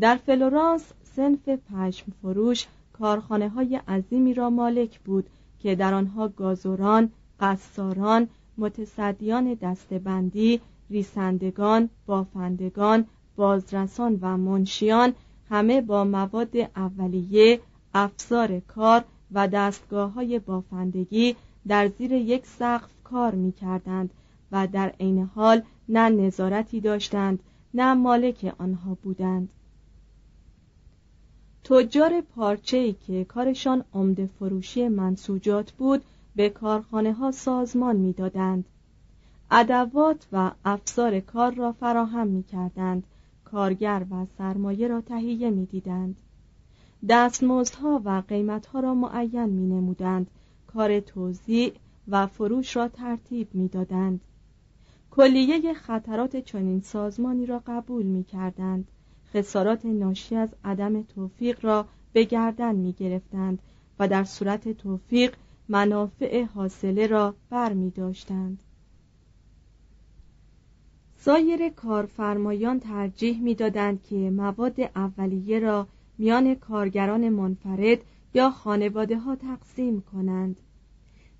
در 0.00 0.16
فلورانس 0.16 0.92
سنف 1.16 1.48
پشم 1.48 2.12
فروش 2.22 2.66
کارخانه 2.92 3.48
های 3.48 3.76
عظیمی 3.76 4.34
را 4.34 4.50
مالک 4.50 5.00
بود 5.00 5.26
که 5.58 5.74
در 5.74 5.94
آنها 5.94 6.28
گازوران، 6.28 7.10
قصاران، 7.40 8.28
متصدیان 8.58 9.54
دستبندی، 9.54 10.60
ریسندگان، 10.90 11.88
بافندگان، 12.06 13.06
بازرسان 13.36 14.18
و 14.22 14.36
منشیان 14.36 15.12
همه 15.50 15.80
با 15.80 16.04
مواد 16.04 16.56
اولیه، 16.76 17.60
افزار 17.94 18.60
کار 18.60 19.04
و 19.32 19.48
دستگاه 19.48 20.12
های 20.12 20.38
بافندگی 20.38 21.36
در 21.68 21.88
زیر 21.88 22.12
یک 22.12 22.46
سقف 22.46 22.90
کار 23.10 23.34
می 23.34 23.52
کردند 23.52 24.10
و 24.52 24.66
در 24.66 24.88
عین 25.00 25.30
حال 25.34 25.62
نه 25.88 26.08
نظارتی 26.08 26.80
داشتند 26.80 27.42
نه 27.74 27.94
مالک 27.94 28.54
آنها 28.58 28.96
بودند. 29.02 29.48
تجار 31.64 32.20
پارچه‌ای 32.20 32.92
که 32.92 33.24
کارشان 33.24 33.84
عمده 33.94 34.26
فروشی 34.26 34.88
منسوجات 34.88 35.72
بود 35.72 36.02
به 36.36 36.48
کارخانه 36.48 37.12
ها 37.12 37.30
سازمان 37.30 37.96
می‌دادند. 37.96 38.64
ادوات 39.50 40.26
و 40.32 40.50
افزار 40.64 41.20
کار 41.20 41.54
را 41.54 41.72
فراهم 41.72 42.26
می 42.26 42.42
کردند 42.42 43.04
کارگر 43.44 44.06
و 44.10 44.26
سرمایه 44.38 44.88
را 44.88 45.00
تهیه 45.00 45.50
می 45.50 45.66
دیدند 45.66 46.16
دستمزدها 47.08 48.02
و 48.04 48.22
قیمتها 48.28 48.80
را 48.80 48.94
معین 48.94 49.48
می 49.48 49.66
نمودند 49.66 50.30
کار 50.66 51.00
توزیع 51.00 51.72
و 52.08 52.26
فروش 52.26 52.76
را 52.76 52.88
ترتیب 52.88 53.48
می 53.54 53.68
دادند. 53.68 54.20
کلیه 55.10 55.74
خطرات 55.74 56.36
چنین 56.36 56.80
سازمانی 56.80 57.46
را 57.46 57.62
قبول 57.66 58.06
می 58.06 58.24
کردند 58.24 58.88
خسارات 59.34 59.86
ناشی 59.86 60.36
از 60.36 60.48
عدم 60.64 61.02
توفیق 61.02 61.64
را 61.64 61.86
به 62.12 62.24
گردن 62.24 62.74
می 62.74 62.92
گرفتند 62.92 63.58
و 63.98 64.08
در 64.08 64.24
صورت 64.24 64.68
توفیق 64.68 65.34
منافع 65.68 66.42
حاصله 66.42 67.06
را 67.06 67.34
بر 67.50 67.72
می 67.72 67.90
داشتند. 67.90 68.62
سایر 71.16 71.68
کارفرمایان 71.68 72.80
ترجیح 72.80 73.42
می‌دادند 73.42 74.02
که 74.02 74.16
مواد 74.16 74.80
اولیه 74.80 75.58
را 75.58 75.86
میان 76.18 76.54
کارگران 76.54 77.28
منفرد 77.28 77.98
یا 78.34 78.50
خانواده 78.50 79.18
ها 79.18 79.36
تقسیم 79.36 80.00
کنند 80.00 80.56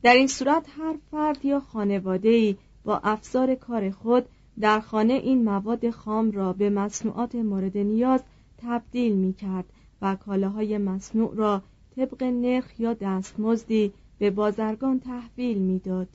در 0.03 0.15
این 0.15 0.27
صورت 0.27 0.67
هر 0.79 0.97
فرد 1.11 1.45
یا 1.45 1.61
خانواده 1.61 2.57
با 2.85 3.01
افزار 3.05 3.55
کار 3.55 3.91
خود 3.91 4.27
در 4.61 4.81
خانه 4.81 5.13
این 5.13 5.45
مواد 5.45 5.91
خام 5.91 6.31
را 6.31 6.53
به 6.53 6.71
مصنوعات 6.71 7.35
مورد 7.35 7.79
نیاز 7.79 8.23
تبدیل 8.59 9.17
می 9.17 9.33
کرد 9.33 9.65
و 10.03 10.17
کالاهای 10.17 10.79
مصنوع 10.79 11.35
را 11.35 11.63
طبق 11.97 12.23
نرخ 12.23 12.81
یا 12.81 12.95
دستمزدی 12.95 13.93
به 14.19 14.31
بازرگان 14.31 15.01
تحویل 15.01 15.59
می‌داد. 15.59 16.09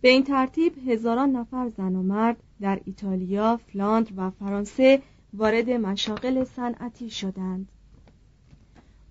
به 0.00 0.08
این 0.08 0.24
ترتیب 0.24 0.88
هزاران 0.88 1.30
نفر 1.30 1.68
زن 1.68 1.96
و 1.96 2.02
مرد 2.02 2.36
در 2.60 2.80
ایتالیا، 2.84 3.56
فلاندر 3.56 4.08
و 4.16 4.30
فرانسه 4.30 5.02
وارد 5.34 5.70
مشاغل 5.70 6.44
صنعتی 6.44 7.10
شدند 7.10 7.68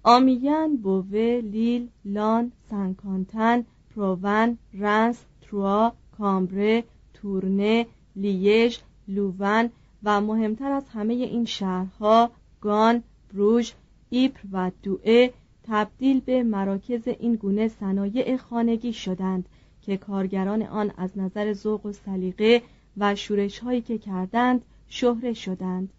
آمیان، 0.04 0.78
بووه، 0.78 1.42
لیل، 1.54 1.88
لان، 2.06 2.52
سنکانتن، 2.70 3.66
پروون، 3.96 4.58
رنس، 4.74 5.26
تروا، 5.42 5.94
کامبره، 6.18 6.84
تورنه، 7.14 7.86
لیژ، 8.16 8.78
لوون 9.08 9.70
و 10.04 10.22
مهمتر 10.22 10.72
از 10.72 10.90
همه 10.90 11.14
این 11.14 11.46
شهرها 11.46 12.32
گان، 12.62 13.04
بروژ، 13.34 13.72
ایپر 14.10 14.40
و 14.52 14.72
دوئه 14.84 15.34
تبدیل 15.64 16.20
به 16.20 16.44
مراکز 16.44 17.08
این 17.08 17.36
گونه 17.36 17.68
صنایع 17.68 18.38
خانگی 18.38 18.94
شدند 18.94 19.46
که 19.82 19.98
کارگران 19.98 20.62
آن 20.62 20.92
از 20.98 21.18
نظر 21.18 21.54
ذوق 21.54 21.86
و 21.86 21.92
سلیقه 21.92 22.62
و 22.98 23.16
شورش 23.16 23.60
هایی 23.60 23.82
که 23.82 23.98
کردند 23.98 24.62
شهره 24.88 25.34
شدند. 25.34 25.90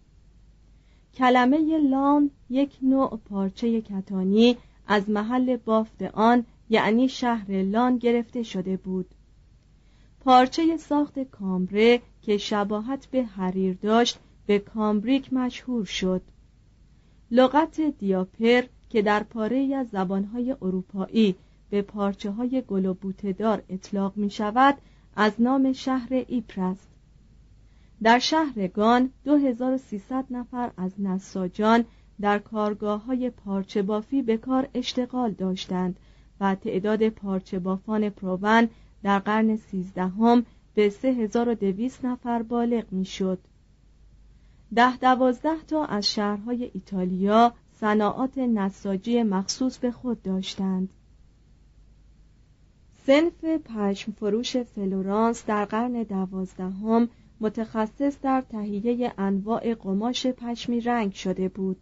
کلمه 1.13 1.77
لان 1.77 2.31
یک 2.49 2.77
نوع 2.81 3.19
پارچه 3.29 3.81
کتانی 3.81 4.57
از 4.87 5.09
محل 5.09 5.57
بافت 5.57 6.01
آن 6.01 6.45
یعنی 6.69 7.09
شهر 7.09 7.63
لان 7.63 7.97
گرفته 7.97 8.43
شده 8.43 8.77
بود. 8.77 9.05
پارچه 10.19 10.77
ساخت 10.77 11.19
کامبره 11.19 12.01
که 12.21 12.37
شباهت 12.37 13.05
به 13.05 13.23
حریر 13.23 13.77
داشت 13.81 14.19
به 14.45 14.59
کامبریک 14.59 15.33
مشهور 15.33 15.85
شد. 15.85 16.21
لغت 17.31 17.81
دیاپر 17.81 18.63
که 18.89 19.01
در 19.01 19.23
پاره 19.23 19.75
از 19.75 19.87
زبانهای 19.89 20.55
اروپایی 20.61 21.35
به 21.69 21.81
پارچه 21.81 22.31
های 22.31 22.63
گل 22.67 22.85
اطلاق 23.69 24.13
می 24.15 24.29
شود 24.29 24.77
از 25.15 25.31
نام 25.39 25.73
شهر 25.73 26.25
ایپر 26.27 26.75
در 28.03 28.19
شهر 28.19 28.67
گان 28.67 29.09
2300 29.23 30.25
نفر 30.29 30.71
از 30.77 30.91
نساجان 31.01 31.85
در 32.21 32.39
کارگاه 32.39 33.03
های 33.05 33.29
پارچه 33.29 33.81
بافی 33.81 34.21
به 34.21 34.37
کار 34.37 34.69
اشتغال 34.73 35.31
داشتند 35.31 35.99
و 36.39 36.55
تعداد 36.55 37.09
پارچه 37.09 37.59
بافان 37.59 38.09
پروون 38.09 38.69
در 39.03 39.19
قرن 39.19 39.55
سیزدهم 39.55 40.45
به 40.73 40.89
3200 40.89 42.05
نفر 42.05 42.41
بالغ 42.41 42.85
می 42.91 43.05
شد. 43.05 43.39
ده 44.75 44.97
دوازده 44.97 45.63
تا 45.67 45.85
از 45.85 46.11
شهرهای 46.11 46.71
ایتالیا 46.73 47.53
صناعات 47.79 48.37
نساجی 48.37 49.23
مخصوص 49.23 49.77
به 49.77 49.91
خود 49.91 50.21
داشتند. 50.21 50.89
سنف 53.05 53.43
پشم 53.45 54.11
فروش 54.11 54.57
فلورانس 54.57 55.45
در 55.45 55.65
قرن 55.65 56.03
دوازدهم 56.03 57.09
متخصص 57.41 58.17
در 58.21 58.41
تهیه 58.41 59.13
انواع 59.17 59.73
قماش 59.73 60.27
پشمی 60.27 60.81
رنگ 60.81 61.13
شده 61.13 61.49
بود. 61.49 61.77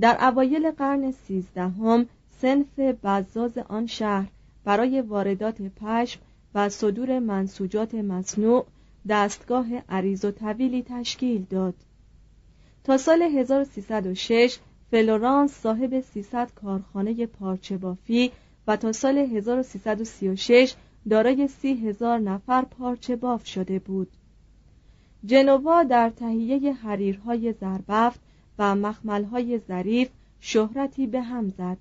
در 0.00 0.24
اوایل 0.24 0.70
قرن 0.70 1.10
سیزدهم 1.10 2.06
سنف 2.40 2.78
بزاز 2.78 3.58
آن 3.58 3.86
شهر 3.86 4.28
برای 4.64 5.00
واردات 5.00 5.62
پشم 5.62 6.20
و 6.54 6.68
صدور 6.68 7.18
منسوجات 7.18 7.94
مصنوع 7.94 8.66
دستگاه 9.08 9.66
عریض 9.88 10.24
و 10.24 10.30
طویلی 10.30 10.82
تشکیل 10.82 11.46
داد. 11.50 11.74
تا 12.84 12.96
سال 12.96 13.22
1306 13.22 14.58
فلورانس 14.90 15.52
صاحب 15.52 16.00
300 16.00 16.50
کارخانه 16.54 17.26
پارچه 17.26 17.76
بافی 17.76 18.32
و 18.66 18.76
تا 18.76 18.92
سال 18.92 19.18
1336 19.18 20.74
دارای 21.10 21.48
سی 21.48 21.88
هزار 21.88 22.18
نفر 22.18 22.62
پارچه 22.64 23.16
باف 23.16 23.46
شده 23.46 23.78
بود. 23.78 24.08
جنوا 25.26 25.82
در 25.82 26.10
تهیه 26.10 26.72
حریرهای 26.72 27.52
زربفت 27.52 28.20
و 28.58 28.74
مخملهای 28.74 29.58
ظریف 29.58 30.10
شهرتی 30.40 31.06
به 31.06 31.22
هم 31.22 31.48
زد. 31.48 31.76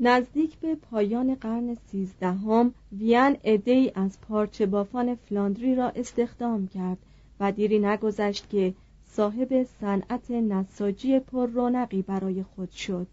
نزدیک 0.00 0.56
به 0.58 0.74
پایان 0.74 1.34
قرن 1.34 1.76
سیزدهم 1.90 2.74
وین 2.92 3.36
ادهی 3.44 3.92
از 3.94 4.20
پارچه 4.20 4.66
بافان 4.66 5.14
فلاندری 5.14 5.74
را 5.74 5.88
استخدام 5.88 6.68
کرد 6.68 6.98
و 7.40 7.52
دیری 7.52 7.78
نگذشت 7.78 8.50
که 8.50 8.74
صاحب 9.06 9.66
صنعت 9.80 10.30
نساجی 10.30 11.18
پر 11.18 11.46
رونقی 11.46 12.02
برای 12.02 12.42
خود 12.42 12.70
شد. 12.70 13.06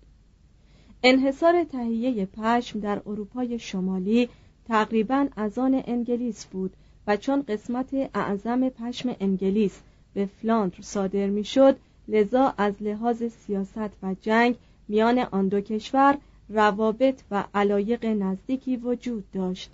انحصار 1.03 1.63
تهیه 1.63 2.25
پشم 2.25 2.79
در 2.79 3.01
اروپای 3.05 3.59
شمالی 3.59 4.29
تقریبا 4.67 5.27
از 5.35 5.57
آن 5.57 5.83
انگلیس 5.87 6.45
بود 6.45 6.73
و 7.07 7.17
چون 7.17 7.41
قسمت 7.41 7.93
اعظم 8.13 8.69
پشم 8.69 9.15
انگلیس 9.19 9.81
به 10.13 10.25
فلاندر 10.25 10.81
صادر 10.81 11.27
می‌شد 11.27 11.77
لذا 12.07 12.53
از 12.57 12.73
لحاظ 12.81 13.23
سیاست 13.23 14.03
و 14.03 14.15
جنگ 14.21 14.55
میان 14.87 15.19
آن 15.19 15.47
دو 15.47 15.61
کشور 15.61 16.17
روابط 16.49 17.21
و 17.31 17.43
علایق 17.53 18.05
نزدیکی 18.05 18.77
وجود 18.77 19.31
داشت. 19.31 19.71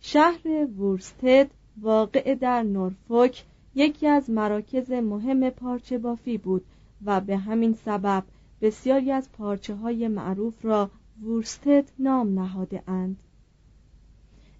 شهر 0.00 0.66
وورستد 0.78 1.50
واقع 1.80 2.34
در 2.34 2.62
نورفوک 2.62 3.44
یکی 3.74 4.06
از 4.06 4.30
مراکز 4.30 4.90
مهم 4.90 5.50
پارچه 5.50 5.98
بافی 5.98 6.38
بود 6.38 6.64
و 7.04 7.20
به 7.20 7.36
همین 7.36 7.74
سبب 7.84 8.24
بسیاری 8.60 9.12
از 9.12 9.32
پارچه 9.32 9.74
های 9.74 10.08
معروف 10.08 10.64
را 10.64 10.90
وورستد 11.22 11.84
نام 11.98 12.38
نهاده 12.38 12.82
اند 12.86 13.16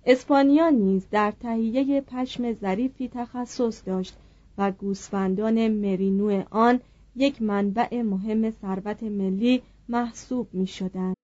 اسپانیا 0.08 0.68
نیز 0.68 1.06
در 1.10 1.32
تهیه 1.40 2.00
پشم 2.00 2.52
ظریفی 2.52 3.08
تخصص 3.08 3.82
داشت 3.86 4.14
و 4.58 4.70
گوسفندان 4.70 5.68
مرینو 5.68 6.42
آن 6.50 6.80
یک 7.16 7.42
منبع 7.42 8.02
مهم 8.02 8.50
ثروت 8.50 9.02
ملی 9.02 9.62
محسوب 9.88 10.48
می 10.52 10.66
شدند. 10.66 11.16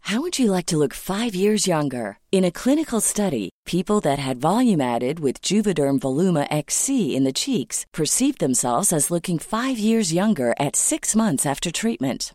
How 0.00 0.20
would 0.20 0.38
you 0.38 0.50
like 0.56 0.66
to 0.66 0.76
look 0.76 0.94
five 0.94 1.34
years 1.34 1.66
younger? 1.66 2.18
In 2.32 2.44
a 2.44 2.56
clinical 2.62 3.00
study, 3.00 3.46
people 3.64 4.00
that 4.00 4.18
had 4.18 4.46
volume 4.50 4.82
added 4.94 5.20
with 5.20 5.40
Juvederm 5.48 5.98
Voluma 6.00 6.44
XC 6.50 6.88
in 7.16 7.24
the 7.24 7.38
cheeks 7.44 7.76
perceived 7.98 8.38
themselves 8.40 8.92
as 8.92 9.10
looking 9.14 9.38
five 9.38 9.78
years 9.78 10.12
younger 10.12 10.50
at 10.66 10.76
six 10.90 11.16
months 11.22 11.46
after 11.46 11.70
treatment. 11.70 12.34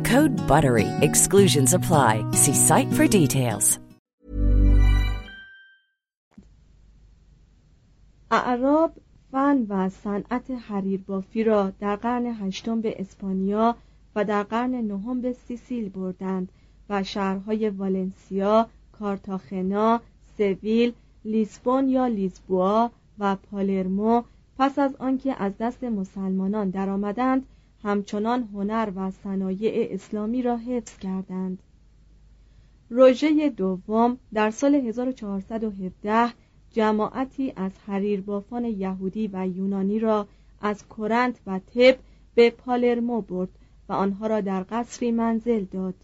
Code 0.11 0.35
BUTTERY. 0.51 0.89
Exclusions 1.07 1.71
apply. 1.73 2.13
See 2.41 2.57
site 2.67 2.91
for 2.97 3.07
details. 3.07 3.79
اعراب 8.31 8.91
فن 9.31 9.65
و 9.69 9.89
صنعت 9.89 10.51
حریر 10.51 11.01
بافی 11.07 11.43
را 11.43 11.71
در 11.79 11.95
قرن 11.95 12.25
هشتم 12.25 12.81
به 12.81 13.01
اسپانیا 13.01 13.75
و 14.15 14.25
در 14.25 14.43
قرن 14.43 14.75
نهم 14.75 15.21
به 15.21 15.33
سیسیل 15.47 15.89
بردند 15.89 16.49
و 16.89 17.03
شهرهای 17.03 17.69
والنسیا، 17.69 18.67
کارتاخنا، 18.99 20.01
سویل، 20.37 20.93
لیسبون 21.25 21.89
یا 21.89 22.07
لیزبوا 22.07 22.91
و 23.19 23.35
پالرمو 23.35 24.23
پس 24.57 24.79
از 24.79 24.95
آنکه 24.95 25.43
از 25.43 25.57
دست 25.59 25.83
مسلمانان 25.83 26.69
درآمدند 26.69 27.45
همچنان 27.83 28.49
هنر 28.53 28.91
و 28.95 29.11
صنایع 29.11 29.87
اسلامی 29.91 30.41
را 30.41 30.57
حفظ 30.57 30.97
کردند. 30.97 31.59
روژه 32.89 33.49
دوم 33.49 34.17
در 34.33 34.51
سال 34.51 34.75
1417 34.75 36.33
جماعتی 36.71 37.53
از 37.55 37.71
حریربافان 37.87 38.65
یهودی 38.65 39.29
و 39.33 39.47
یونانی 39.47 39.99
را 39.99 40.27
از 40.61 40.83
کرنت 40.97 41.39
و 41.47 41.59
تب 41.59 41.97
به 42.35 42.49
پالرمو 42.49 43.21
برد 43.21 43.49
و 43.89 43.93
آنها 43.93 44.27
را 44.27 44.41
در 44.41 44.65
قصری 44.69 45.11
منزل 45.11 45.63
داد. 45.63 45.95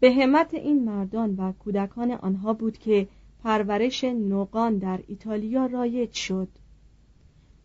به 0.00 0.12
همت 0.12 0.54
این 0.54 0.84
مردان 0.84 1.34
و 1.36 1.52
کودکان 1.52 2.10
آنها 2.10 2.52
بود 2.52 2.78
که 2.78 3.08
پرورش 3.44 4.04
نوقان 4.04 4.78
در 4.78 5.00
ایتالیا 5.08 5.66
رایج 5.66 6.12
شد. 6.12 6.48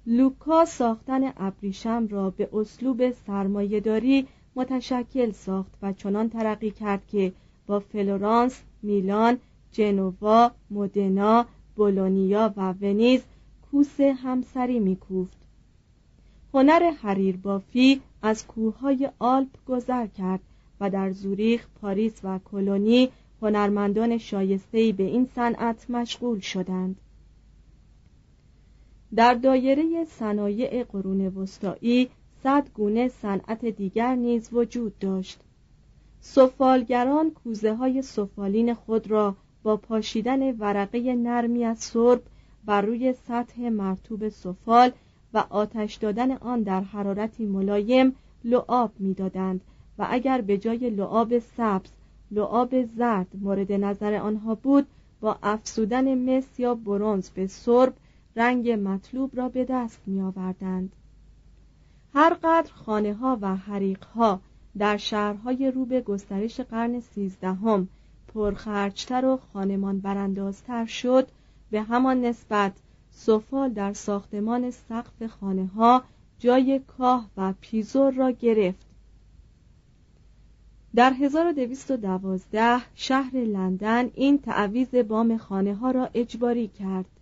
لوکا 0.06 0.66
ساختن 0.66 1.34
ابریشم 1.38 2.08
را 2.08 2.30
به 2.30 2.50
اسلوب 2.54 3.12
سرمایهداری 3.12 4.28
متشکل 4.56 5.32
ساخت 5.32 5.72
و 5.82 5.94
چنان 5.94 6.30
ترقی 6.30 6.72
کرد 6.72 7.08
که 7.08 7.34
با 7.68 7.80
فلورانس، 7.80 8.62
میلان، 8.82 9.38
جنوا، 9.72 10.52
مودنا، 10.70 11.46
بولونیا 11.76 12.54
و 12.58 12.74
ونیز 12.74 13.22
کوس 13.72 14.00
همسری 14.02 14.80
می‌کوفت 14.80 15.38
هنر 16.54 16.92
حریر 16.92 17.38
بافی 17.38 18.02
از 18.22 18.48
کوههای 18.48 19.10
آلپ 19.20 19.66
گذر 19.68 20.08
کرد 20.08 20.40
و 20.80 20.90
در 20.90 21.12
زوریخ، 21.12 21.68
پاریس 21.82 22.20
و 22.24 22.40
کلونی 22.40 23.10
هنرمندان 23.42 24.18
شایسته‌ای 24.18 24.92
به 24.92 25.04
این 25.04 25.30
صنعت 25.36 25.90
مشغول 25.90 26.40
شدند. 26.40 26.96
در 29.16 29.34
دایره 29.34 30.06
صنایع 30.06 30.84
قرون 30.84 31.28
وسطایی 31.28 32.10
صد 32.44 32.70
گونه 32.74 33.08
صنعت 33.08 33.66
دیگر 33.66 34.16
نیز 34.16 34.50
وجود 34.54 35.00
داشت. 35.00 35.40
سفالگران 36.22 37.32
کوزه 37.32 37.76
های 37.76 38.02
سفالین 38.02 38.74
خود 38.74 39.12
را 39.12 39.36
با 39.64 39.78
پاشیدن 39.78 40.52
ورقه 40.52 41.16
نرمی 41.16 41.66
از 41.66 41.80
سرب 41.80 42.22
بر 42.66 42.82
روی 42.82 43.14
سطح 43.14 43.70
مرتوب 43.70 44.30
سفال 44.30 44.92
و 45.34 45.44
آتش 45.50 45.96
دادن 45.96 46.32
آن 46.32 46.64
در 46.64 46.82
حرارتی 46.82 47.46
ملایم 47.46 48.16
لعاب 48.44 48.92
می‌دادند 49.00 49.62
و 49.98 50.08
اگر 50.10 50.42
به 50.42 50.58
جای 50.58 50.90
لعاب 50.90 51.40
سبز 51.40 51.90
لعاب 52.32 52.86
زرد 52.86 53.28
مورد 53.42 53.72
نظر 53.72 54.14
آنها 54.14 54.56
بود 54.56 54.88
با 55.22 55.38
افسودن 55.44 56.16
مس 56.16 56.60
یا 56.60 56.76
برونز 56.76 57.30
به 57.30 57.48
سرب 57.48 57.94
رنگ 58.36 58.72
مطلوب 58.72 59.38
را 59.38 59.50
به 59.50 59.66
دست 59.66 60.02
می 60.06 60.22
آوردند. 60.22 60.96
هر 62.14 62.34
قدر 62.44 62.72
خانه 62.74 63.14
ها 63.14 63.38
و 63.42 63.56
حریق 63.56 64.06
ها 64.06 64.40
در 64.78 64.98
شهرهای 64.98 65.72
رو 65.72 65.86
به 65.86 66.02
گسترش 66.02 66.60
قرن 66.60 67.00
سیزدهم 67.00 67.88
پرخرجتر 68.28 69.26
و 69.26 69.40
خانمان 69.54 70.00
براندازتر 70.00 70.86
شد 70.86 71.28
به 71.72 71.82
همان 71.82 72.22
نسبت 72.22 72.74
سفال 73.12 73.74
در 73.74 73.94
ساختمان 73.94 74.72
سقف 74.72 75.26
خانه 75.26 75.66
ها 75.66 76.04
جای 76.40 76.80
کاه 76.80 77.30
و 77.38 77.54
پیزور 77.62 78.14
را 78.14 78.32
گرفت 78.32 78.86
در 80.96 81.14
1212 81.14 82.82
شهر 82.96 83.36
لندن 83.36 84.12
این 84.14 84.40
تعویز 84.40 84.96
بام 84.96 85.38
خانه 85.38 85.76
ها 85.76 85.92
را 85.92 86.10
اجباری 86.14 86.68
کرد 86.68 87.19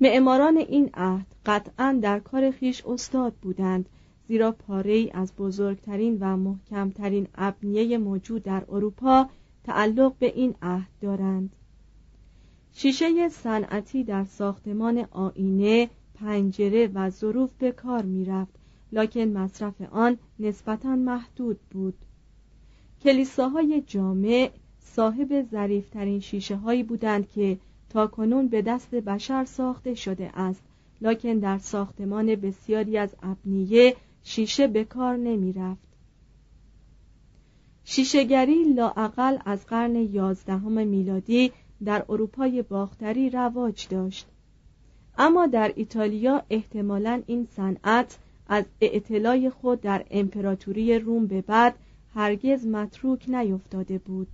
معماران 0.00 0.56
این 0.56 0.90
عهد 0.94 1.26
قطعا 1.46 1.98
در 2.02 2.18
کار 2.18 2.50
خیش 2.50 2.82
استاد 2.86 3.32
بودند 3.32 3.88
زیرا 4.28 4.52
پاره 4.52 5.10
از 5.14 5.32
بزرگترین 5.36 6.18
و 6.20 6.36
محکمترین 6.36 7.28
ابنیه 7.34 7.98
موجود 7.98 8.42
در 8.42 8.64
اروپا 8.68 9.28
تعلق 9.64 10.14
به 10.18 10.32
این 10.36 10.54
عهد 10.62 10.88
دارند. 11.00 11.50
شیشه 12.72 13.28
صنعتی 13.28 14.04
در 14.04 14.24
ساختمان 14.24 15.06
آینه 15.10 15.88
پنجره 16.14 16.90
و 16.94 17.10
ظروف 17.10 17.50
به 17.58 17.72
کار 17.72 18.02
می 18.02 18.24
رفت 18.24 18.54
لکن 18.92 19.20
مصرف 19.20 19.74
آن 19.90 20.18
نسبتا 20.38 20.96
محدود 20.96 21.60
بود. 21.70 21.94
کلیساهای 23.02 23.82
جامع 23.86 24.50
صاحب 24.80 25.46
ظریفترین 25.50 26.20
شیشه 26.20 26.56
هایی 26.56 26.82
بودند 26.82 27.28
که 27.28 27.58
تا 27.90 28.06
کنون 28.06 28.48
به 28.48 28.62
دست 28.62 28.90
بشر 28.90 29.44
ساخته 29.44 29.94
شده 29.94 30.30
است. 30.34 30.62
لکن 31.00 31.38
در 31.38 31.58
ساختمان 31.58 32.34
بسیاری 32.34 32.98
از 32.98 33.14
ابنیه 33.22 33.96
شیشه 34.22 34.66
به 34.66 34.84
کار 34.84 35.16
نمی 35.16 35.52
رفت 35.52 35.88
شیشهگری 37.84 38.64
لاعقل 38.64 39.38
از 39.44 39.66
قرن 39.66 39.96
یازدهم 39.96 40.86
میلادی 40.86 41.52
در 41.84 42.04
اروپای 42.08 42.62
باختری 42.62 43.30
رواج 43.30 43.88
داشت. 43.88 44.26
اما 45.18 45.46
در 45.46 45.72
ایتالیا 45.76 46.42
احتمالا 46.50 47.22
این 47.26 47.48
صنعت 47.56 48.18
از 48.48 48.64
اعتلای 48.80 49.50
خود 49.50 49.80
در 49.80 50.04
امپراتوری 50.10 50.98
روم 50.98 51.26
به 51.26 51.42
بعد 51.42 51.74
هرگز 52.14 52.66
متروک 52.66 53.28
نیفتاده 53.28 53.98
بود. 53.98 54.28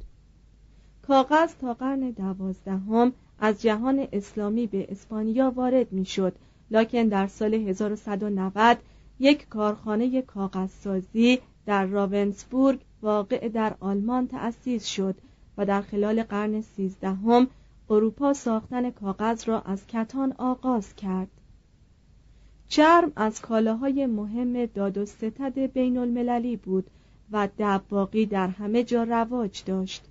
کاغذ 1.03 1.55
تا 1.61 1.75
قرن 1.75 2.11
دوازدهم 2.11 3.13
از 3.39 3.63
جهان 3.63 4.09
اسلامی 4.13 4.67
به 4.67 4.87
اسپانیا 4.91 5.51
وارد 5.51 5.93
می‌شد. 5.93 6.35
لکن 6.71 7.03
در 7.03 7.27
سال 7.27 7.55
1190 7.55 8.79
یک 9.21 9.49
کارخانه 9.49 10.23
کاغذسازی 10.23 11.39
در 11.67 11.87
راونسبورگ 11.87 12.81
واقع 13.03 13.49
در 13.49 13.75
آلمان 13.81 14.27
تأسیس 14.27 14.87
شد 14.87 15.15
و 15.59 15.67
در 15.67 15.81
خلال 15.81 16.23
قرن 16.23 16.61
سیزدهم 16.61 17.47
اروپا 17.91 18.33
ساختن 18.33 18.91
کاغذ 18.91 19.49
را 19.49 19.61
از 19.61 19.87
کتان 19.87 20.33
آغاز 20.39 20.95
کرد. 20.95 21.29
چرم 22.69 23.13
از 23.17 23.41
کالاهای 23.41 24.07
مهم 24.07 24.67
داد 24.67 24.99
و 24.99 25.07
ستد 25.07 25.59
بین 25.59 25.99
المللی 25.99 26.57
بود 26.57 26.91
و 27.33 27.49
دباقی 27.59 28.27
در 28.27 28.49
همه 28.49 28.85
جا 28.85 29.03
رواج 29.03 29.63
داشت. 29.67 30.05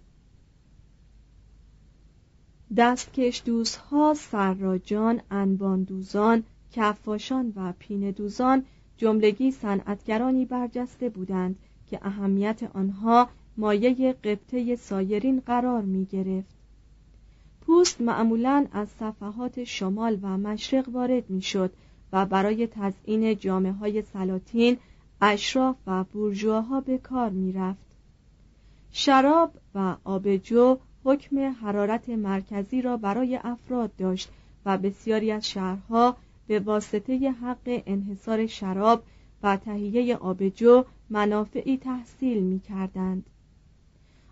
دستکش 2.78 3.42
دوزها 3.46 4.14
سراجان 4.14 5.22
انباندوزان 5.32 6.44
کفاشان 6.72 7.54
و 7.56 7.74
پینه 7.80 8.12
دوزان 8.12 8.66
جملگی 8.98 9.52
صنعتگرانی 9.52 10.46
برجسته 10.46 11.10
بودند 11.10 11.56
که 11.88 12.00
اهمیت 12.02 12.64
آنها 12.74 13.30
مایه 13.58 14.14
قبطه 14.14 14.76
سایرین 14.76 15.40
قرار 15.40 15.82
می 15.82 16.06
گرفت 16.06 16.56
پوست 17.62 18.02
معمولا 18.02 18.66
از 18.72 18.90
صفحات 18.90 19.64
شمال 19.64 20.20
و 20.22 20.38
مشرق 20.38 20.90
وارد 20.90 21.30
می 21.30 21.42
شد 21.42 21.74
و 22.14 22.26
برای 22.26 22.68
تزئین 22.68 23.38
جامعه 23.38 23.72
های 23.72 24.02
سلاطین 24.02 24.78
اشراف 25.22 25.76
و 25.88 26.04
بورژواها 26.04 26.82
به 26.82 26.98
کار 26.98 27.30
می 27.30 27.52
رفت. 27.52 27.86
شراب 28.92 29.52
و 29.76 29.96
آبجو 30.04 30.78
حکم 31.04 31.40
حرارت 31.40 32.10
مرکزی 32.10 32.82
را 32.82 32.98
برای 32.98 33.40
افراد 33.44 33.96
داشت 33.96 34.30
و 34.66 34.78
بسیاری 34.78 35.32
از 35.32 35.50
شهرها 35.50 36.18
به 36.48 36.60
واسطه 36.60 37.32
حق 37.32 37.82
انحصار 37.86 38.48
شراب 38.48 39.04
و 39.44 39.58
تهیه 39.58 40.16
آبجو 40.16 40.84
منافعی 41.10 41.78
تحصیل 41.78 42.44
می 42.44 42.60
کردند. 42.60 43.26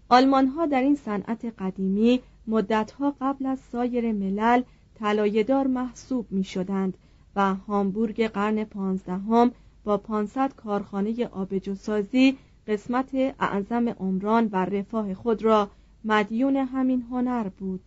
آلمان 0.09 0.47
ها 0.47 0.65
در 0.65 0.81
این 0.81 0.95
صنعت 0.95 1.45
قدیمی 1.45 2.21
مدتها 2.47 3.15
قبل 3.21 3.45
از 3.45 3.59
سایر 3.59 4.11
ملل 4.11 4.61
طلایه‌دار 4.99 5.67
محسوب 5.67 6.25
می 6.29 6.43
شدند 6.43 6.97
و 7.35 7.55
هامبورگ 7.55 8.27
قرن 8.27 8.63
پانزدهم 8.63 9.51
با 9.83 9.97
500 9.97 10.55
کارخانه 10.55 11.27
آبجوسازی 11.27 12.37
قسمت 12.67 13.15
اعظم 13.39 13.89
عمران 13.89 14.49
و 14.51 14.65
رفاه 14.65 15.13
خود 15.13 15.43
را 15.43 15.69
مدیون 16.03 16.55
همین 16.55 17.01
هنر 17.01 17.49
بود 17.49 17.81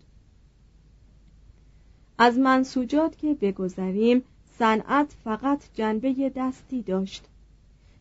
از 2.18 2.38
منسوجات 2.38 3.18
که 3.18 3.34
بگذریم 3.34 4.22
صنعت 4.58 5.16
فقط 5.24 5.64
جنبه 5.74 6.32
دستی 6.36 6.82
داشت 6.82 7.24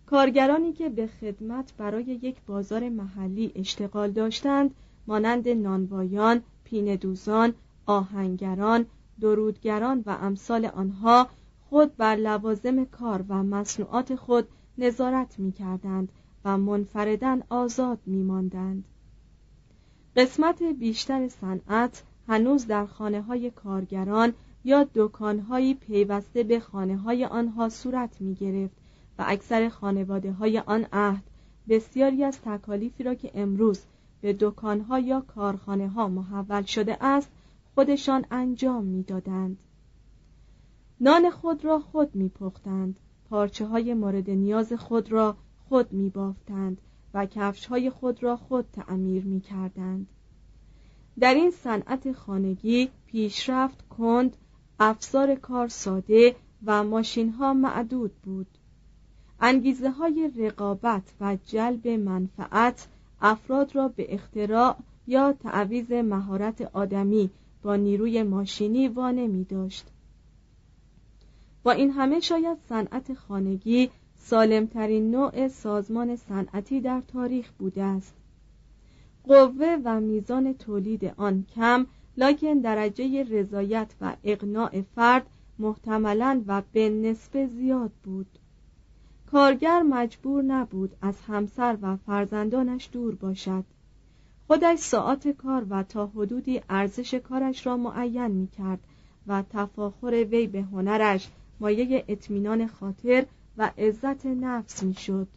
کارگرانی 0.06 0.74
که 0.74 0.90
به 0.90 1.08
خدمت 1.08 1.74
برای 1.78 2.04
یک 2.04 2.36
بازار 2.48 2.90
محلی 2.90 3.52
اشتغال 3.56 4.12
داشتند 4.12 4.76
مانند 5.08 5.50
نانوایان، 5.50 6.42
پیندوزان، 6.64 7.54
آهنگران، 7.86 8.86
درودگران 9.22 10.04
و 10.06 10.18
امثال 10.22 10.66
آنها 10.66 11.28
خود 11.70 11.98
بر 11.98 12.16
لوازم 12.16 12.86
کار 12.86 13.26
و 13.30 13.44
مصنوعات 13.44 14.16
خود 14.16 14.48
نظارت 14.78 15.40
می 15.40 15.52
کردند 15.52 16.12
و 16.46 16.58
منفردن 16.58 17.44
آزاد 17.50 18.00
می 18.06 18.24
ماندند. 18.24 18.84
قسمت 20.16 20.64
بیشتر 20.64 21.28
صنعت 21.28 22.04
هنوز 22.28 22.68
در 22.68 22.86
خانه 22.86 23.22
های 23.22 23.52
کارگران 23.52 24.34
یا 24.64 24.88
دکانهایی 24.96 25.74
پیوسته 25.74 26.44
به 26.44 26.60
خانه 26.60 26.98
های 26.98 27.26
آنها 27.26 27.70
صورت 27.70 28.22
می 28.22 28.36
گرفت 28.36 28.76
و 29.20 29.24
اکثر 29.28 29.70
خانواده 29.70 30.32
های 30.32 30.60
آن 30.60 30.86
عهد 30.94 31.24
بسیاری 31.70 32.24
از 32.24 32.42
تکالیفی 32.42 33.04
را 33.04 33.16
که 33.16 33.32
امروز 33.34 33.82
به 34.22 34.34
دکانها 34.40 35.00
یا 35.00 35.22
کارخانه 35.22 35.90
ها 35.90 36.08
محول 36.08 36.64
شده 36.64 36.98
است 37.02 37.32
خودشان 37.76 38.26
انجام 38.32 38.86
می‌دادند. 38.86 39.58
نان 41.02 41.30
خود 41.30 41.66
را 41.66 41.80
خود 41.80 42.16
می 42.16 42.30
پختند 42.30 43.00
پارچه 43.30 43.66
های 43.66 43.94
مورد 43.94 44.30
نیاز 44.30 44.74
خود 44.74 45.12
را 45.12 45.36
خود 45.70 45.94
می 45.94 46.10
بافتند 46.10 46.82
و 47.14 47.26
کفش 47.26 47.66
های 47.66 47.90
خود 47.90 48.24
را 48.24 48.36
خود 48.36 48.66
تعمیر 48.74 49.24
می 49.26 49.42
کردند. 49.42 50.08
در 51.20 51.34
این 51.34 51.52
صنعت 51.52 52.12
خانگی 52.12 52.90
پیشرفت 53.06 53.88
کند 53.88 54.38
افزار 54.80 55.36
کار 55.36 55.68
ساده 55.68 56.36
و 56.66 56.84
ماشین 56.84 57.30
ها 57.30 57.54
معدود 57.54 58.12
بود 58.24 58.48
انگیزه 59.40 59.90
های 59.90 60.32
رقابت 60.38 61.14
و 61.22 61.38
جلب 61.46 61.88
منفعت 61.88 62.88
افراد 63.22 63.76
را 63.76 63.88
به 63.88 64.14
اختراع 64.14 64.76
یا 65.08 65.34
تعویز 65.34 65.92
مهارت 65.92 66.62
آدمی 66.62 67.30
با 67.64 67.76
نیروی 67.76 68.24
ماشینی 68.24 68.88
وانه 68.88 69.28
می 69.28 69.44
داشت 69.44 69.86
با 71.64 71.72
این 71.72 71.92
همه 71.92 72.20
شاید 72.20 72.58
صنعت 72.70 73.14
خانگی 73.14 73.90
سالمترین 74.26 75.12
نوع 75.12 75.48
سازمان 75.48 76.16
صنعتی 76.16 76.82
در 76.82 77.02
تاریخ 77.08 77.52
بوده 77.52 77.84
است. 77.84 78.16
قوه 79.24 79.78
و 79.84 80.00
میزان 80.00 80.54
تولید 80.54 81.06
آن 81.18 81.46
کم 81.56 81.86
لکن 82.18 82.54
درجه 82.54 83.24
رضایت 83.24 83.94
و 84.02 84.16
اقناع 84.24 84.82
فرد 84.82 85.28
محتملا 85.60 86.42
و 86.48 86.62
به 86.74 86.90
نسبه 86.90 87.48
زیاد 87.48 87.92
بود. 88.04 88.28
کارگر 89.32 89.82
مجبور 89.82 90.44
نبود 90.44 90.96
از 91.02 91.22
همسر 91.22 91.78
و 91.82 91.96
فرزندانش 91.96 92.90
دور 92.92 93.16
باشد. 93.16 93.64
خودش 94.48 94.80
ساعت 94.80 95.28
کار 95.28 95.66
و 95.70 95.84
تا 95.84 96.08
حدودی 96.08 96.62
ارزش 96.70 97.14
کارش 97.14 97.68
را 97.68 97.78
معین 97.78 98.28
می 98.28 98.48
کرد 98.48 98.80
و 99.28 99.44
تفاخر 99.50 100.26
وی 100.32 100.48
به 100.48 100.62
هنرش 100.62 101.30
مایه 101.60 102.06
اطمینان 102.08 102.68
خاطر 102.68 103.26
و 103.58 103.72
عزت 103.78 104.26
نفس 104.26 104.84
می 104.84 104.94
شد 104.94 105.28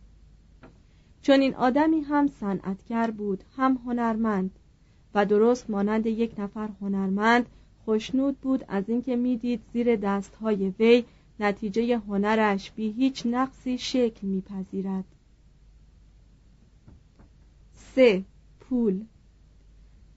چون 1.22 1.40
این 1.40 1.54
آدمی 1.54 2.00
هم 2.00 2.26
صنعتگر 2.26 3.10
بود 3.10 3.44
هم 3.56 3.78
هنرمند 3.86 4.50
و 5.14 5.26
درست 5.26 5.70
مانند 5.70 6.06
یک 6.06 6.34
نفر 6.38 6.68
هنرمند 6.80 7.46
خوشنود 7.84 8.40
بود 8.40 8.64
از 8.68 8.84
اینکه 8.88 9.16
می‌دید 9.16 9.60
زیر 9.72 9.96
دستهای 9.96 10.72
وی 10.78 11.04
نتیجه 11.40 11.98
هنرش 11.98 12.70
بی 12.70 12.92
هیچ 12.92 13.26
نقصی 13.26 13.78
شکل 13.78 14.26
میپذیرد. 14.26 15.04
سه 17.74 18.24
پول. 18.60 19.04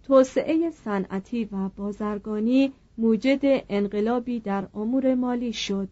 توسعه 0.03 0.71
صنعتی 0.71 1.45
و 1.45 1.69
بازرگانی 1.69 2.73
موجد 2.97 3.39
انقلابی 3.69 4.39
در 4.39 4.67
امور 4.73 5.15
مالی 5.15 5.53
شد. 5.53 5.89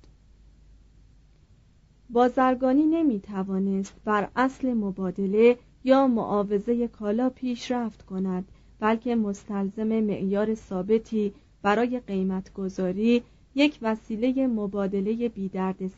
بازرگانی 2.10 2.86
نمی 2.86 3.20
توانست 3.20 3.96
بر 4.06 4.30
اصل 4.36 4.74
مبادله 4.74 5.58
یا 5.84 6.08
معاوضه 6.08 6.88
کالا 6.88 7.30
پیشرفت 7.30 8.06
کند 8.06 8.46
بلکه 8.80 9.16
مستلزم 9.16 9.88
معیار 9.88 10.56
ثابتی 10.56 11.34
برای 11.62 12.00
قیمت 12.00 12.54
گذاری 12.54 13.24
یک 13.56 13.80
وسیله 13.82 14.48
مبادله 14.48 15.32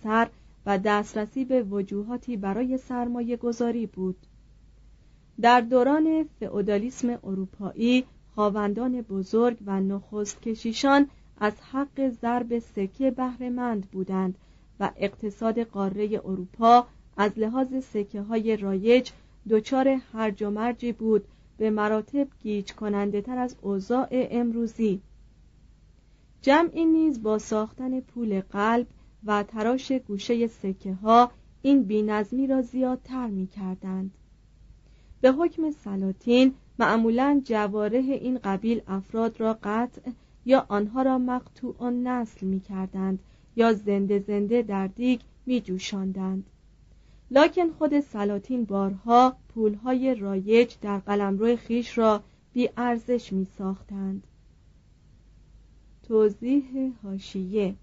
سر 0.03 0.27
و 0.65 0.77
دسترسی 0.77 1.45
به 1.45 1.63
وجوهاتی 1.63 2.37
برای 2.37 2.77
سرمایه 2.77 3.37
گذاری 3.37 3.85
بود. 3.85 4.17
در 5.41 5.61
دوران 5.61 6.25
فئودالیسم 6.39 7.19
اروپایی 7.23 8.03
خواوندان 8.35 9.01
بزرگ 9.01 9.57
و 9.65 9.81
نخست 9.81 10.41
کشیشان 10.41 11.07
از 11.39 11.53
حق 11.71 12.09
ضرب 12.09 12.59
سکه 12.59 13.11
بهرهمند 13.11 13.91
بودند 13.91 14.37
و 14.79 14.91
اقتصاد 14.97 15.59
قاره 15.59 16.21
اروپا 16.25 16.87
از 17.17 17.31
لحاظ 17.37 17.83
سکه 17.83 18.21
های 18.21 18.57
رایج 18.57 19.11
دچار 19.49 19.87
هرج 19.87 20.43
و 20.43 20.49
مرجی 20.49 20.91
بود 20.91 21.25
به 21.57 21.69
مراتب 21.69 22.27
گیج 22.43 22.73
کننده 22.73 23.21
تر 23.21 23.37
از 23.37 23.55
اوضاع 23.61 24.07
امروزی 24.11 25.01
جمعی 26.41 26.85
نیز 26.85 27.23
با 27.23 27.37
ساختن 27.37 27.99
پول 27.99 28.41
قلب 28.41 28.87
و 29.25 29.43
تراش 29.43 29.91
گوشه 29.91 30.47
سکه 30.47 30.93
ها 30.93 31.31
این 31.61 31.83
بینظمی 31.83 32.47
را 32.47 32.61
زیادتر 32.61 33.27
می 33.27 33.47
کردند. 33.47 34.11
به 35.21 35.31
حکم 35.31 35.71
سلاطین 35.71 36.53
معمولا 36.79 37.41
جوارح 37.43 37.99
این 37.99 38.37
قبیل 38.37 38.81
افراد 38.87 39.39
را 39.39 39.57
قطع 39.63 40.11
یا 40.45 40.65
آنها 40.69 41.01
را 41.01 41.17
مقطوع‌النسل 41.17 42.47
می 42.47 42.59
کردند 42.59 43.19
یا 43.59 43.73
زنده 43.73 44.19
زنده 44.19 44.61
در 44.61 44.87
دیگ 44.87 45.19
می 45.45 45.61
جوشاندند. 45.61 46.49
لکن 47.31 47.69
خود 47.69 47.99
سلاطین 47.99 48.63
بارها 48.65 49.35
پولهای 49.49 50.15
رایج 50.15 50.75
در 50.81 50.99
قلمرو 50.99 51.55
خویش 51.55 51.97
را 51.97 52.23
بی 52.53 52.69
ارزش 52.77 53.33
می 53.33 53.47
ساختند. 53.57 54.27
توضیح 56.03 56.93
حاشیه 57.03 57.75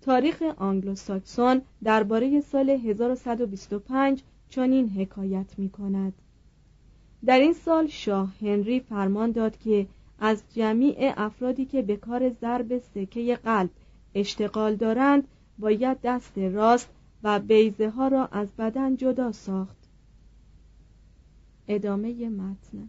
تاریخ 0.00 0.42
آنگلوساکسون 0.56 1.62
درباره 1.84 2.40
سال 2.40 2.70
1125 2.70 4.22
چنین 4.48 4.88
حکایت 4.88 5.58
می 5.58 5.70
کند 5.70 6.12
در 7.24 7.38
این 7.38 7.52
سال 7.52 7.86
شاه 7.86 8.32
هنری 8.40 8.80
فرمان 8.80 9.32
داد 9.32 9.58
که 9.58 9.86
از 10.18 10.42
جمیع 10.54 11.12
افرادی 11.16 11.64
که 11.64 11.82
به 11.82 11.96
کار 11.96 12.30
ضرب 12.30 12.78
سکه 12.78 13.36
قلب 13.44 13.70
اشتغال 14.14 14.76
دارند 14.76 15.28
باید 15.58 15.98
دست 16.02 16.38
راست 16.38 16.88
و 17.22 17.38
بیزه 17.40 17.90
ها 17.90 18.08
را 18.08 18.26
از 18.26 18.48
بدن 18.58 18.96
جدا 18.96 19.32
ساخت. 19.32 19.76
ادامه 21.68 22.28
متن. 22.28 22.88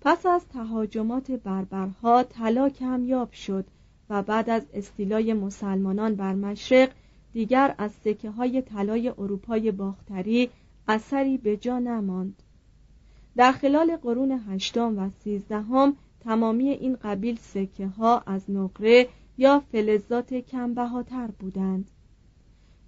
پس 0.00 0.26
از 0.26 0.48
تهاجمات 0.48 1.30
بربرها 1.30 2.22
طلا 2.22 2.68
کمیاب 2.68 3.32
شد 3.32 3.64
و 4.10 4.22
بعد 4.22 4.50
از 4.50 4.62
استیلای 4.74 5.34
مسلمانان 5.34 6.14
بر 6.14 6.34
مشرق 6.34 6.90
دیگر 7.32 7.74
از 7.78 7.92
سکه 7.92 8.30
های 8.30 8.62
طلای 8.62 9.08
اروپای 9.08 9.70
باختری 9.70 10.50
اثری 10.88 11.38
به 11.38 11.56
جا 11.56 11.78
نماند. 11.78 12.42
در 13.36 13.52
خلال 13.52 13.96
قرون 13.96 14.40
هشتم 14.48 14.98
و 14.98 15.10
سیزدهم 15.24 15.96
تمامی 16.20 16.68
این 16.68 16.96
قبیل 16.96 17.36
سکه 17.36 17.86
ها 17.86 18.22
از 18.26 18.50
نقره 18.50 19.08
یا 19.38 19.62
فلزات 19.72 20.34
کمبهاتر 20.34 21.26
بودند. 21.26 21.90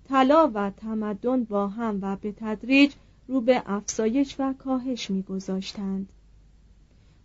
طلا 0.09 0.51
و 0.55 0.71
تمدن 0.71 1.45
با 1.45 1.69
هم 1.69 1.99
و 2.03 2.17
به 2.17 2.33
تدریج 2.33 2.95
رو 3.29 3.41
به 3.41 3.63
افزایش 3.67 4.37
و 4.39 4.53
کاهش 4.53 5.11
میگذاشتند. 5.11 6.09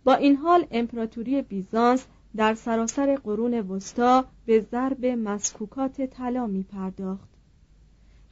با 0.04 0.14
این 0.14 0.36
حال 0.36 0.66
امپراتوری 0.70 1.42
بیزانس 1.42 2.06
در 2.36 2.54
سراسر 2.54 3.16
قرون 3.16 3.54
وسطا 3.54 4.24
به 4.46 4.66
ضرب 4.70 5.06
مسکوکات 5.06 6.02
طلا 6.02 6.46
می 6.46 6.62
پرداخت 6.62 7.28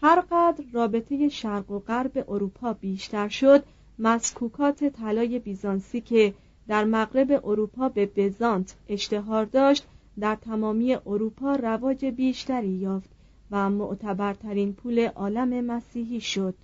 هرقدر 0.03 0.65
رابطه 0.73 1.29
شرق 1.29 1.71
و 1.71 1.79
غرب 1.79 2.25
اروپا 2.29 2.73
بیشتر 2.73 3.29
شد 3.29 3.65
مسکوکات 3.99 4.85
طلای 4.85 5.39
بیزانسی 5.39 6.01
که 6.01 6.35
در 6.69 6.85
مغرب 6.85 7.47
اروپا 7.47 7.89
به 7.89 8.07
بزانت 8.07 8.75
اشتهار 8.89 9.45
داشت 9.45 9.87
در 10.21 10.35
تمامی 10.35 10.95
اروپا 10.95 11.55
رواج 11.55 12.05
بیشتری 12.05 12.69
یافت 12.69 13.11
و 13.51 13.71
معتبرترین 13.71 14.73
پول 14.73 15.07
عالم 15.07 15.65
مسیحی 15.65 16.21
شد. 16.21 16.55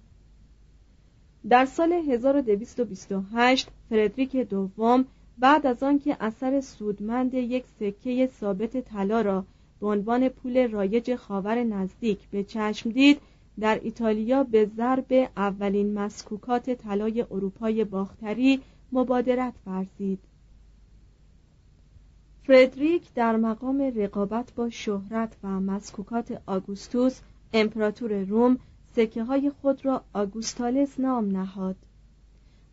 در 1.48 1.64
سال 1.64 1.92
1228 1.92 3.68
فردریک 3.88 4.36
دوم 4.36 5.04
بعد 5.38 5.66
از 5.66 5.82
آنکه 5.82 6.16
اثر 6.20 6.60
سودمند 6.60 7.34
یک 7.34 7.64
سکه 7.80 8.30
ثابت 8.40 8.76
طلا 8.76 9.20
را 9.20 9.44
به 9.80 9.86
عنوان 9.86 10.28
پول 10.28 10.70
رایج 10.70 11.14
خاور 11.14 11.64
نزدیک 11.64 12.18
به 12.30 12.44
چشم 12.44 12.90
دید 12.90 13.20
در 13.60 13.80
ایتالیا 13.82 14.44
به 14.44 14.70
ضرب 14.76 15.30
اولین 15.36 15.94
مسکوکات 15.94 16.70
طلای 16.70 17.22
اروپای 17.30 17.84
باختری 17.84 18.60
مبادرت 18.92 19.54
ورزید. 19.66 20.18
فردریک 22.48 23.14
در 23.14 23.36
مقام 23.36 23.92
رقابت 23.96 24.52
با 24.54 24.70
شهرت 24.70 25.36
و 25.42 25.48
مسکوکات 25.48 26.42
آگوستوس 26.46 27.20
امپراتور 27.52 28.24
روم 28.24 28.58
سکه 28.96 29.24
های 29.24 29.50
خود 29.50 29.84
را 29.84 30.02
آگوستالس 30.12 31.00
نام 31.00 31.36
نهاد. 31.36 31.76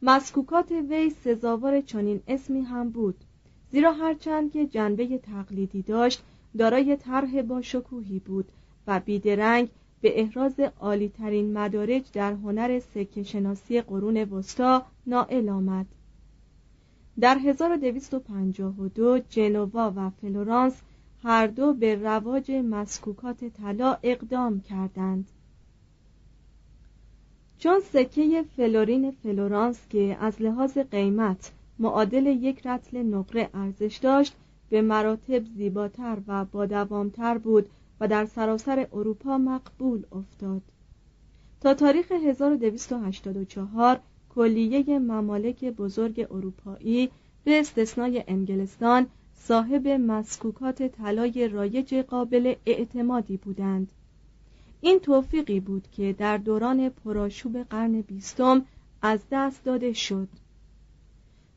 مسکوکات 0.01 0.71
وی 0.71 1.09
سزاوار 1.09 1.81
چنین 1.81 2.21
اسمی 2.27 2.61
هم 2.61 2.89
بود 2.89 3.15
زیرا 3.71 3.91
هرچند 3.91 4.51
که 4.51 4.65
جنبه 4.65 5.17
تقلیدی 5.17 5.81
داشت 5.81 6.23
دارای 6.57 6.95
طرح 6.95 7.41
با 7.41 7.61
شکوهی 7.61 8.19
بود 8.19 8.45
و 8.87 8.99
بیدرنگ 8.99 9.69
به 10.01 10.21
احراز 10.21 10.59
عالیترین 10.79 11.57
مدارج 11.57 12.03
در 12.13 12.33
هنر 12.33 12.79
سکه 12.79 13.23
شناسی 13.23 13.81
قرون 13.81 14.17
وسطا 14.17 14.85
نائل 15.07 15.49
آمد. 15.49 15.85
در 17.19 17.37
1252 17.37 19.19
جنوا 19.29 19.93
و 19.95 20.09
فلورانس 20.09 20.81
هر 21.23 21.47
دو 21.47 21.73
به 21.73 21.95
رواج 21.95 22.51
مسکوکات 22.51 23.45
طلا 23.45 23.97
اقدام 24.03 24.61
کردند. 24.61 25.27
چون 27.57 27.79
سکه 27.79 28.45
فلورین 28.55 29.11
فلورانس 29.11 29.87
که 29.89 30.17
از 30.19 30.41
لحاظ 30.41 30.77
قیمت 30.77 31.51
معادل 31.79 32.25
یک 32.25 32.67
رتل 32.67 33.03
نقره 33.03 33.49
ارزش 33.53 33.99
داشت 34.01 34.35
به 34.69 34.81
مراتب 34.81 35.45
زیباتر 35.45 36.17
و 36.27 36.45
بادوامتر 36.45 37.37
بود 37.37 37.69
و 37.99 38.07
در 38.07 38.25
سراسر 38.25 38.87
اروپا 38.93 39.37
مقبول 39.37 40.03
افتاد. 40.11 40.61
تا 41.61 41.73
تاریخ 41.73 42.11
1284 42.11 43.99
کلیه 44.35 44.99
ممالک 44.99 45.65
بزرگ 45.65 46.27
اروپایی 46.31 47.09
به 47.43 47.59
استثنای 47.59 48.23
انگلستان 48.27 49.07
صاحب 49.33 49.87
مسکوکات 49.87 50.83
طلای 50.83 51.47
رایج 51.47 51.95
قابل 51.95 52.55
اعتمادی 52.65 53.37
بودند. 53.37 53.91
این 54.81 54.99
توفیقی 54.99 55.59
بود 55.59 55.87
که 55.91 56.13
در 56.13 56.37
دوران 56.37 56.89
پراشوب 56.89 57.63
قرن 57.63 58.01
بیستم 58.01 58.65
از 59.01 59.19
دست 59.31 59.63
داده 59.63 59.93
شد. 59.93 60.27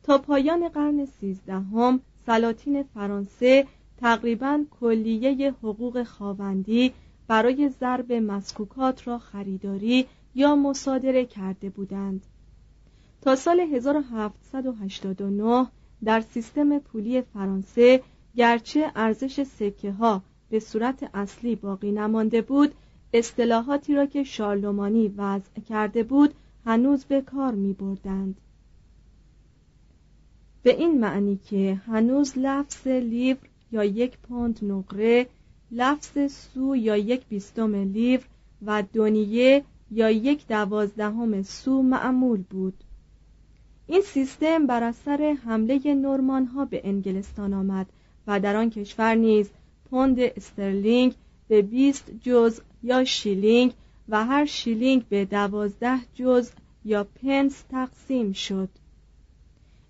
تا 0.03 0.17
پایان 0.17 0.69
قرن 0.69 1.05
سیزدهم 1.05 1.99
سلاطین 2.25 2.83
فرانسه 2.83 3.67
تقریبا 3.97 4.63
کلیه 4.79 5.51
حقوق 5.51 6.03
خواندی 6.03 6.93
برای 7.27 7.69
ضرب 7.69 8.13
مسکوکات 8.13 9.07
را 9.07 9.17
خریداری 9.17 10.05
یا 10.35 10.55
مصادره 10.55 11.25
کرده 11.25 11.69
بودند. 11.69 12.25
تا 13.21 13.35
سال 13.35 13.59
1789 13.59 15.67
در 16.03 16.21
سیستم 16.21 16.79
پولی 16.79 17.21
فرانسه 17.21 18.03
گرچه 18.35 18.91
ارزش 18.95 19.43
سکه 19.43 19.91
ها 19.91 20.21
به 20.49 20.59
صورت 20.59 21.09
اصلی 21.13 21.55
باقی 21.55 21.91
نمانده 21.91 22.41
بود 22.41 22.73
اصطلاحاتی 23.13 23.95
را 23.95 24.05
که 24.05 24.23
شارلومانی 24.23 25.07
وضع 25.07 25.61
کرده 25.69 26.03
بود 26.03 26.33
هنوز 26.65 27.05
به 27.05 27.21
کار 27.21 27.55
می 27.55 27.73
بردند. 27.73 28.35
به 30.63 30.75
این 30.75 30.99
معنی 30.99 31.37
که 31.37 31.81
هنوز 31.85 32.33
لفظ 32.37 32.87
لیور 32.87 33.37
یا 33.71 33.83
یک 33.83 34.17
پوند 34.17 34.59
نقره 34.63 35.27
لفظ 35.71 36.33
سو 36.33 36.75
یا 36.75 36.97
یک 36.97 37.21
بیستم 37.29 37.75
لیور 37.75 38.23
و 38.65 38.83
دونیه 38.93 39.63
یا 39.91 40.09
یک 40.09 40.47
دوازدهم 40.47 41.41
سو 41.41 41.81
معمول 41.81 42.43
بود 42.49 42.83
این 43.91 44.01
سیستم 44.01 44.67
بر 44.67 44.83
اثر 44.83 45.37
حمله 45.45 45.95
نورمان 45.95 46.45
ها 46.45 46.65
به 46.65 46.81
انگلستان 46.83 47.53
آمد 47.53 47.87
و 48.27 48.39
در 48.39 48.55
آن 48.55 48.69
کشور 48.69 49.15
نیز 49.15 49.49
پوند 49.89 50.19
استرلینگ 50.19 51.13
به 51.47 51.61
20 51.61 52.11
جزء 52.21 52.61
یا 52.83 53.03
شیلینگ 53.03 53.73
و 54.09 54.25
هر 54.25 54.45
شیلینگ 54.45 55.05
به 55.09 55.25
دوازده 55.25 55.99
جزء 56.15 56.49
یا 56.85 57.03
پنس 57.03 57.63
تقسیم 57.71 58.33
شد. 58.33 58.69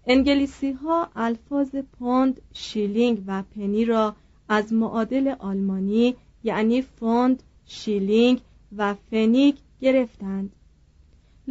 انگلیسی 0.08 0.72
ها 0.72 1.10
الفاظ 1.16 1.76
پوند، 2.00 2.42
شیلینگ 2.54 3.24
و 3.28 3.44
پنی 3.56 3.86
را 3.86 4.16
از 4.50 4.74
معادل 4.74 5.36
آلمانی 5.40 6.16
یعنی 6.44 6.82
فوند، 6.82 7.44
شیلینگ 7.66 8.42
و 8.78 8.94
فنیک 8.94 9.56
گرفتند. 9.82 10.52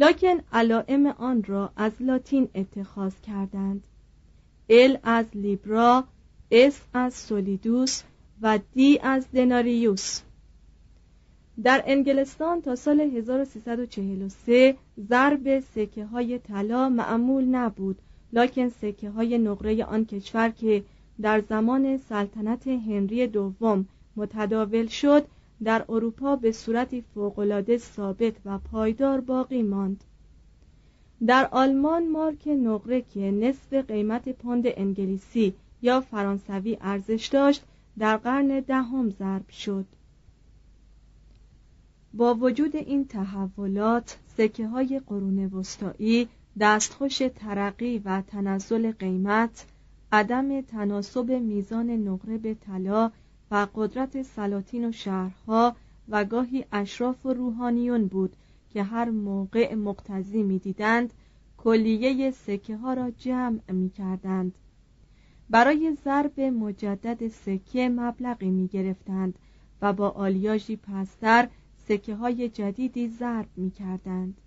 لکن 0.01 0.37
علائم 0.51 1.05
آن 1.07 1.43
را 1.43 1.71
از 1.75 1.91
لاتین 1.99 2.49
اتخاذ 2.55 3.13
کردند. 3.27 3.83
ال 4.69 4.97
از 5.03 5.25
لیبرا 5.33 6.03
اس 6.51 6.81
از 6.93 7.13
سولیدوس 7.13 8.03
و 8.41 8.59
دی 8.73 8.99
از 8.99 9.31
دناریوس. 9.33 10.21
در 11.63 11.83
انگلستان 11.85 12.61
تا 12.61 12.75
سال 12.75 13.01
1343 13.01 14.75
ضرب 15.09 15.59
سکه 15.59 16.05
های 16.05 16.39
طلا 16.39 16.89
معمول 16.89 17.43
نبود 17.43 17.99
لکن 18.33 18.69
سکه 18.69 19.09
های 19.09 19.37
نقره 19.37 19.85
آن 19.85 20.05
کشور 20.05 20.49
که 20.49 20.83
در 21.21 21.43
زمان 21.49 21.97
سلطنت 21.97 22.67
هنری 22.67 23.27
دوم 23.27 23.85
متداول 24.15 24.87
شد 24.87 25.25
در 25.63 25.85
اروپا 25.89 26.35
به 26.35 26.51
صورتی 26.51 27.01
فوقالعاده 27.01 27.77
ثابت 27.77 28.33
و 28.45 28.57
پایدار 28.57 29.21
باقی 29.21 29.63
ماند. 29.63 30.03
در 31.27 31.47
آلمان 31.51 32.07
مارک 32.07 32.47
نقره 32.47 33.01
که 33.01 33.19
نصف 33.19 33.73
قیمت 33.73 34.29
پوند 34.29 34.63
انگلیسی 34.67 35.53
یا 35.81 36.01
فرانسوی 36.01 36.77
ارزش 36.81 37.27
داشت 37.27 37.63
در 37.97 38.17
قرن 38.17 38.59
دهم 38.59 39.09
ضرب 39.09 39.49
شد. 39.49 39.85
با 42.13 42.33
وجود 42.33 42.75
این 42.75 43.07
تحولات 43.07 44.17
سکه 44.37 44.67
های 44.67 45.01
قرون 45.07 45.45
وسطایی 45.45 46.27
دستخوش 46.59 47.21
ترقی 47.35 47.99
و 48.05 48.21
تنزل 48.21 48.91
قیمت 48.91 49.65
عدم 50.11 50.61
تناسب 50.61 51.31
میزان 51.31 51.89
نقره 51.89 52.37
به 52.37 52.53
طلا 52.53 53.11
و 53.51 53.67
قدرت 53.75 54.21
سلاطین 54.21 54.89
و 54.89 54.91
شهرها 54.91 55.75
و 56.09 56.25
گاهی 56.25 56.65
اشراف 56.71 57.25
و 57.25 57.33
روحانیون 57.33 58.07
بود 58.07 58.35
که 58.69 58.83
هر 58.83 59.09
موقع 59.09 59.75
مقتضی 59.75 60.43
می‌دیدند 60.43 61.13
کلیه 61.57 62.31
سکه 62.31 62.77
ها 62.77 62.93
را 62.93 63.11
جمع 63.11 63.71
می 63.71 63.89
کردند 63.89 64.55
برای 65.49 65.97
ضرب 66.03 66.39
مجدد 66.39 67.27
سکه 67.27 67.89
مبلغی 67.89 68.49
می 68.49 68.67
گرفتند 68.67 69.39
و 69.81 69.93
با 69.93 70.09
آلیاژی 70.09 70.75
پستر 70.75 71.49
سکه 71.87 72.15
های 72.15 72.49
جدیدی 72.49 73.07
ضرب 73.07 73.47
می 73.55 73.71
کردند 73.71 74.37